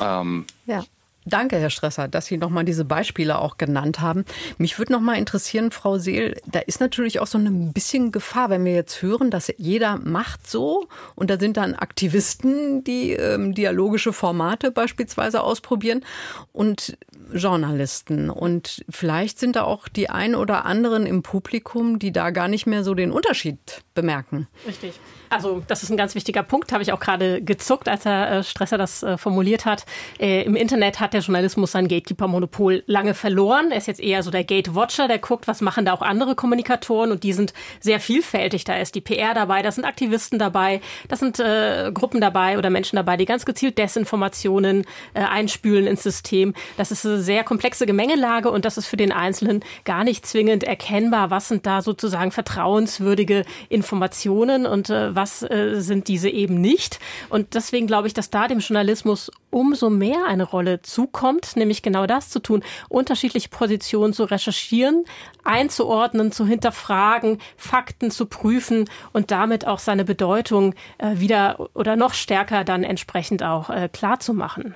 [0.01, 0.83] Ähm, ja.
[1.25, 4.25] Danke, Herr Stresser, dass Sie nochmal diese Beispiele auch genannt haben.
[4.57, 8.65] Mich würde nochmal interessieren, Frau Seel, da ist natürlich auch so ein bisschen Gefahr, wenn
[8.65, 14.13] wir jetzt hören, dass jeder macht so und da sind dann Aktivisten, die ähm, dialogische
[14.13, 16.03] Formate beispielsweise ausprobieren
[16.51, 16.97] und
[17.33, 18.29] Journalisten.
[18.29, 22.65] Und vielleicht sind da auch die ein oder anderen im Publikum, die da gar nicht
[22.65, 24.47] mehr so den Unterschied bemerken.
[24.65, 24.99] Richtig.
[25.29, 28.43] Also das ist ein ganz wichtiger Punkt, habe ich auch gerade gezuckt, als Herr äh,
[28.43, 29.85] Stresser das äh, formuliert hat.
[30.19, 33.71] Äh, Im Internet hat der Journalismus sein Gatekeeper-Monopol lange verloren.
[33.71, 37.11] Er ist jetzt eher so der Gate-Watcher, der guckt, was machen da auch andere Kommunikatoren
[37.11, 38.63] und die sind sehr vielfältig.
[38.63, 42.71] Da ist die PR dabei, da sind Aktivisten dabei, da sind äh, Gruppen dabei oder
[42.71, 46.55] Menschen dabei, die ganz gezielt Desinformationen äh, einspülen ins System.
[46.77, 50.63] Das ist eine sehr komplexe Gemengelage und das ist für den Einzelnen gar nicht zwingend
[50.63, 56.99] erkennbar, was sind da sozusagen vertrauenswürdige Informationen und äh, was äh, sind diese eben nicht.
[57.29, 62.05] Und deswegen glaube ich, dass da dem Journalismus umso mehr eine Rolle zukommt, nämlich genau
[62.05, 65.03] das zu tun, unterschiedliche Positionen zu recherchieren,
[65.43, 72.13] einzuordnen, zu hinterfragen, Fakten zu prüfen und damit auch seine Bedeutung äh, wieder oder noch
[72.13, 74.75] stärker dann entsprechend auch äh, klar zu machen.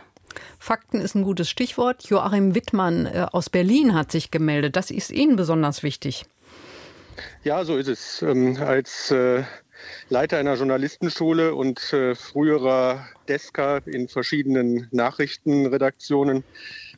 [0.60, 2.06] Fakten ist ein gutes Stichwort.
[2.06, 4.76] Joachim Wittmann äh, aus Berlin hat sich gemeldet.
[4.76, 6.26] Das ist Ihnen besonders wichtig.
[7.44, 8.22] Ja, so ist es.
[8.22, 9.44] Ähm, als äh,
[10.09, 16.43] Leiter einer Journalistenschule und äh, früherer Desker in verschiedenen Nachrichtenredaktionen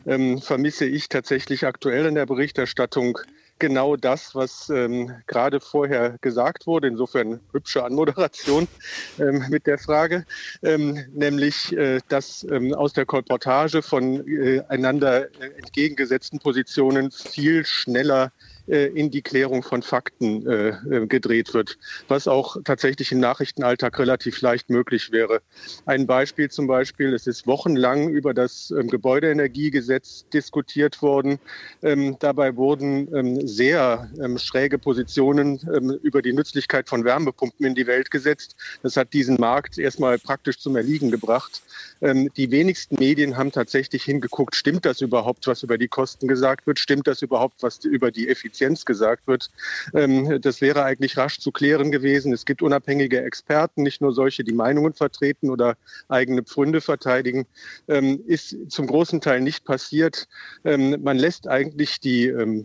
[0.06, 3.18] ähm, vermisse ich tatsächlich aktuell in der Berichterstattung
[3.60, 6.88] genau das, was ähm, gerade vorher gesagt wurde.
[6.88, 8.68] Insofern hübsche Anmoderation
[9.20, 10.26] ähm, mit der Frage,
[10.62, 15.28] ähm, nämlich, äh, dass ähm, aus der Kolportage von äh, einander
[15.58, 22.28] entgegengesetzten Positionen viel schneller äh, in die Klärung von Fakten äh, äh, gedreht wird, was
[22.28, 25.42] auch tatsächlich im Nachrichtenalltag relativ leicht möglich wäre.
[25.86, 31.40] Ein Beispiel zum Beispiel, es ist wochenlang über das ähm, Gebäudeenergiegesetz diskutiert worden.
[31.84, 35.60] Ähm, dabei wurden ähm, sehr schräge Positionen
[36.04, 38.56] über die Nützlichkeit von Wärmepumpen in die Welt gesetzt.
[38.82, 41.62] Das hat diesen Markt erstmal praktisch zum Erliegen gebracht.
[42.06, 46.68] Ähm, die wenigsten Medien haben tatsächlich hingeguckt, stimmt das überhaupt, was über die Kosten gesagt
[46.68, 46.78] wird?
[46.78, 49.50] Stimmt das überhaupt, was über die Effizienz gesagt wird?
[49.96, 52.32] Ähm, das wäre eigentlich rasch zu klären gewesen.
[52.32, 55.78] Es gibt unabhängige Experten, nicht nur solche, die Meinungen vertreten oder
[56.08, 57.48] eigene Pfründe verteidigen.
[57.88, 60.28] Ähm, ist zum großen Teil nicht passiert.
[60.64, 62.64] Man lässt eigentlich die, äh,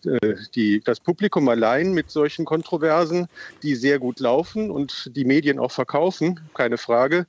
[0.55, 3.27] die, das Publikum allein mit solchen Kontroversen,
[3.63, 7.27] die sehr gut laufen und die Medien auch verkaufen, keine Frage.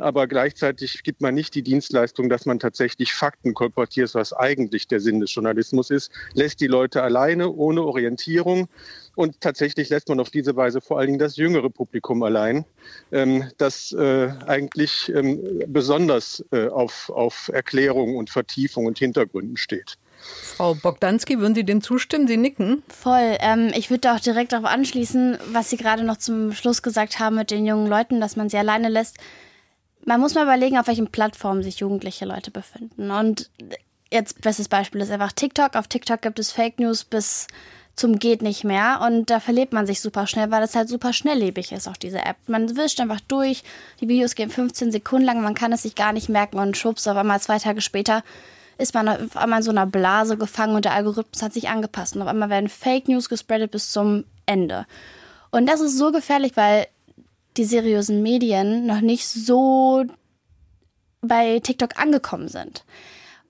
[0.00, 5.00] Aber gleichzeitig gibt man nicht die Dienstleistung, dass man tatsächlich Fakten kolportiert, was eigentlich der
[5.00, 8.68] Sinn des Journalismus ist, lässt die Leute alleine, ohne Orientierung
[9.16, 12.64] Und tatsächlich lässt man auf diese Weise vor allen Dingen das jüngere Publikum allein,
[13.12, 19.98] ähm, das äh, eigentlich ähm, besonders äh, auf, auf Erklärung und Vertiefung und Hintergründen steht.
[20.24, 22.26] Frau Bogdanski, würden Sie dem zustimmen?
[22.26, 22.82] Sie nicken.
[22.88, 23.36] Voll.
[23.40, 27.36] Ähm, ich würde auch direkt darauf anschließen, was Sie gerade noch zum Schluss gesagt haben
[27.36, 29.18] mit den jungen Leuten, dass man sie alleine lässt.
[30.04, 33.10] Man muss mal überlegen, auf welchen Plattformen sich jugendliche Leute befinden.
[33.10, 33.50] Und
[34.12, 35.76] jetzt bestes Beispiel ist einfach TikTok.
[35.76, 37.46] Auf TikTok gibt es Fake News bis
[37.96, 41.12] zum geht nicht mehr und da verlebt man sich super schnell, weil das halt super
[41.12, 42.36] schnelllebig ist, auch diese App.
[42.48, 43.62] Man wischt einfach durch,
[44.00, 47.08] die Videos gehen 15 Sekunden lang, man kann es sich gar nicht merken und schubst
[47.08, 48.24] auf einmal zwei Tage später
[48.76, 52.16] ist man auf einmal in so einer Blase gefangen und der Algorithmus hat sich angepasst
[52.16, 54.86] und auf einmal werden Fake News gespreadet bis zum Ende.
[55.52, 56.88] Und das ist so gefährlich, weil
[57.56, 60.04] die seriösen Medien noch nicht so
[61.20, 62.84] bei TikTok angekommen sind.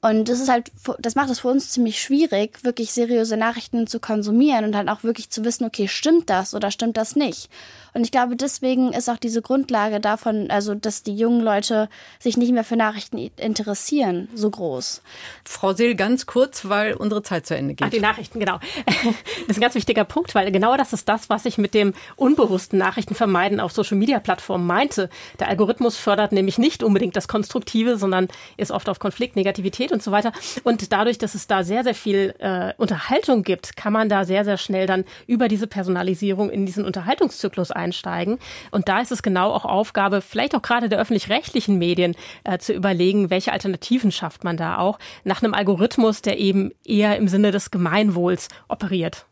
[0.00, 4.00] Und das ist halt, das macht es für uns ziemlich schwierig, wirklich seriöse Nachrichten zu
[4.00, 7.48] konsumieren und dann auch wirklich zu wissen, okay, stimmt das oder stimmt das nicht?
[7.94, 11.88] Und ich glaube, deswegen ist auch diese Grundlage davon, also dass die jungen Leute
[12.18, 15.00] sich nicht mehr für Nachrichten interessieren, so groß.
[15.44, 17.86] Frau Seel, ganz kurz, weil unsere Zeit zu Ende geht.
[17.86, 18.58] Ach, die Nachrichten, genau.
[19.46, 21.92] Das ist ein ganz wichtiger Punkt, weil genau das ist das, was ich mit dem
[22.16, 25.10] unbewussten Nachrichtenvermeiden auf Social-Media-Plattformen meinte.
[25.38, 30.02] Der Algorithmus fördert nämlich nicht unbedingt das Konstruktive, sondern ist oft auf Konflikt, Negativität und
[30.02, 30.32] so weiter.
[30.64, 34.44] Und dadurch, dass es da sehr, sehr viel äh, Unterhaltung gibt, kann man da sehr,
[34.44, 38.38] sehr schnell dann über diese Personalisierung in diesen Unterhaltungszyklus ein einsteigen.
[38.70, 42.72] Und da ist es genau auch Aufgabe, vielleicht auch gerade der öffentlich-rechtlichen Medien, äh, zu
[42.72, 47.50] überlegen, welche Alternativen schafft man da auch nach einem Algorithmus, der eben eher im Sinne
[47.50, 49.26] des Gemeinwohls operiert.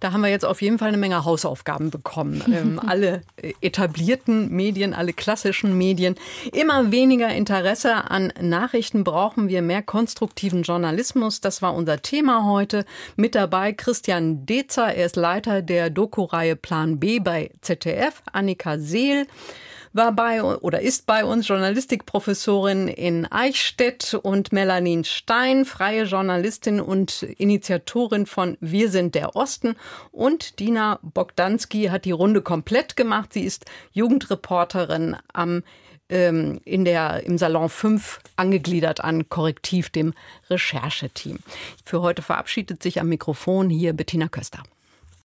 [0.00, 2.42] Da haben wir jetzt auf jeden Fall eine Menge Hausaufgaben bekommen.
[2.52, 3.22] Ähm, alle
[3.62, 6.16] etablierten Medien, alle klassischen Medien.
[6.52, 11.40] Immer weniger Interesse an Nachrichten brauchen wir mehr konstruktiven Journalismus.
[11.40, 12.84] Das war unser Thema heute.
[13.16, 14.94] Mit dabei Christian Dezer.
[14.94, 18.22] Er ist Leiter der Doku-Reihe Plan B bei ZDF.
[18.32, 19.26] Annika Seel
[19.92, 27.22] war bei oder ist bei uns Journalistikprofessorin in Eichstätt und Melanie Stein, freie Journalistin und
[27.22, 29.76] Initiatorin von Wir sind der Osten
[30.10, 33.32] und Dina Bogdanski hat die Runde komplett gemacht.
[33.32, 35.62] Sie ist Jugendreporterin am
[36.08, 40.12] ähm, in der, im Salon 5 angegliedert an Korrektiv, dem
[40.50, 41.38] Rechercheteam.
[41.84, 44.62] Für heute verabschiedet sich am Mikrofon hier Bettina Köster.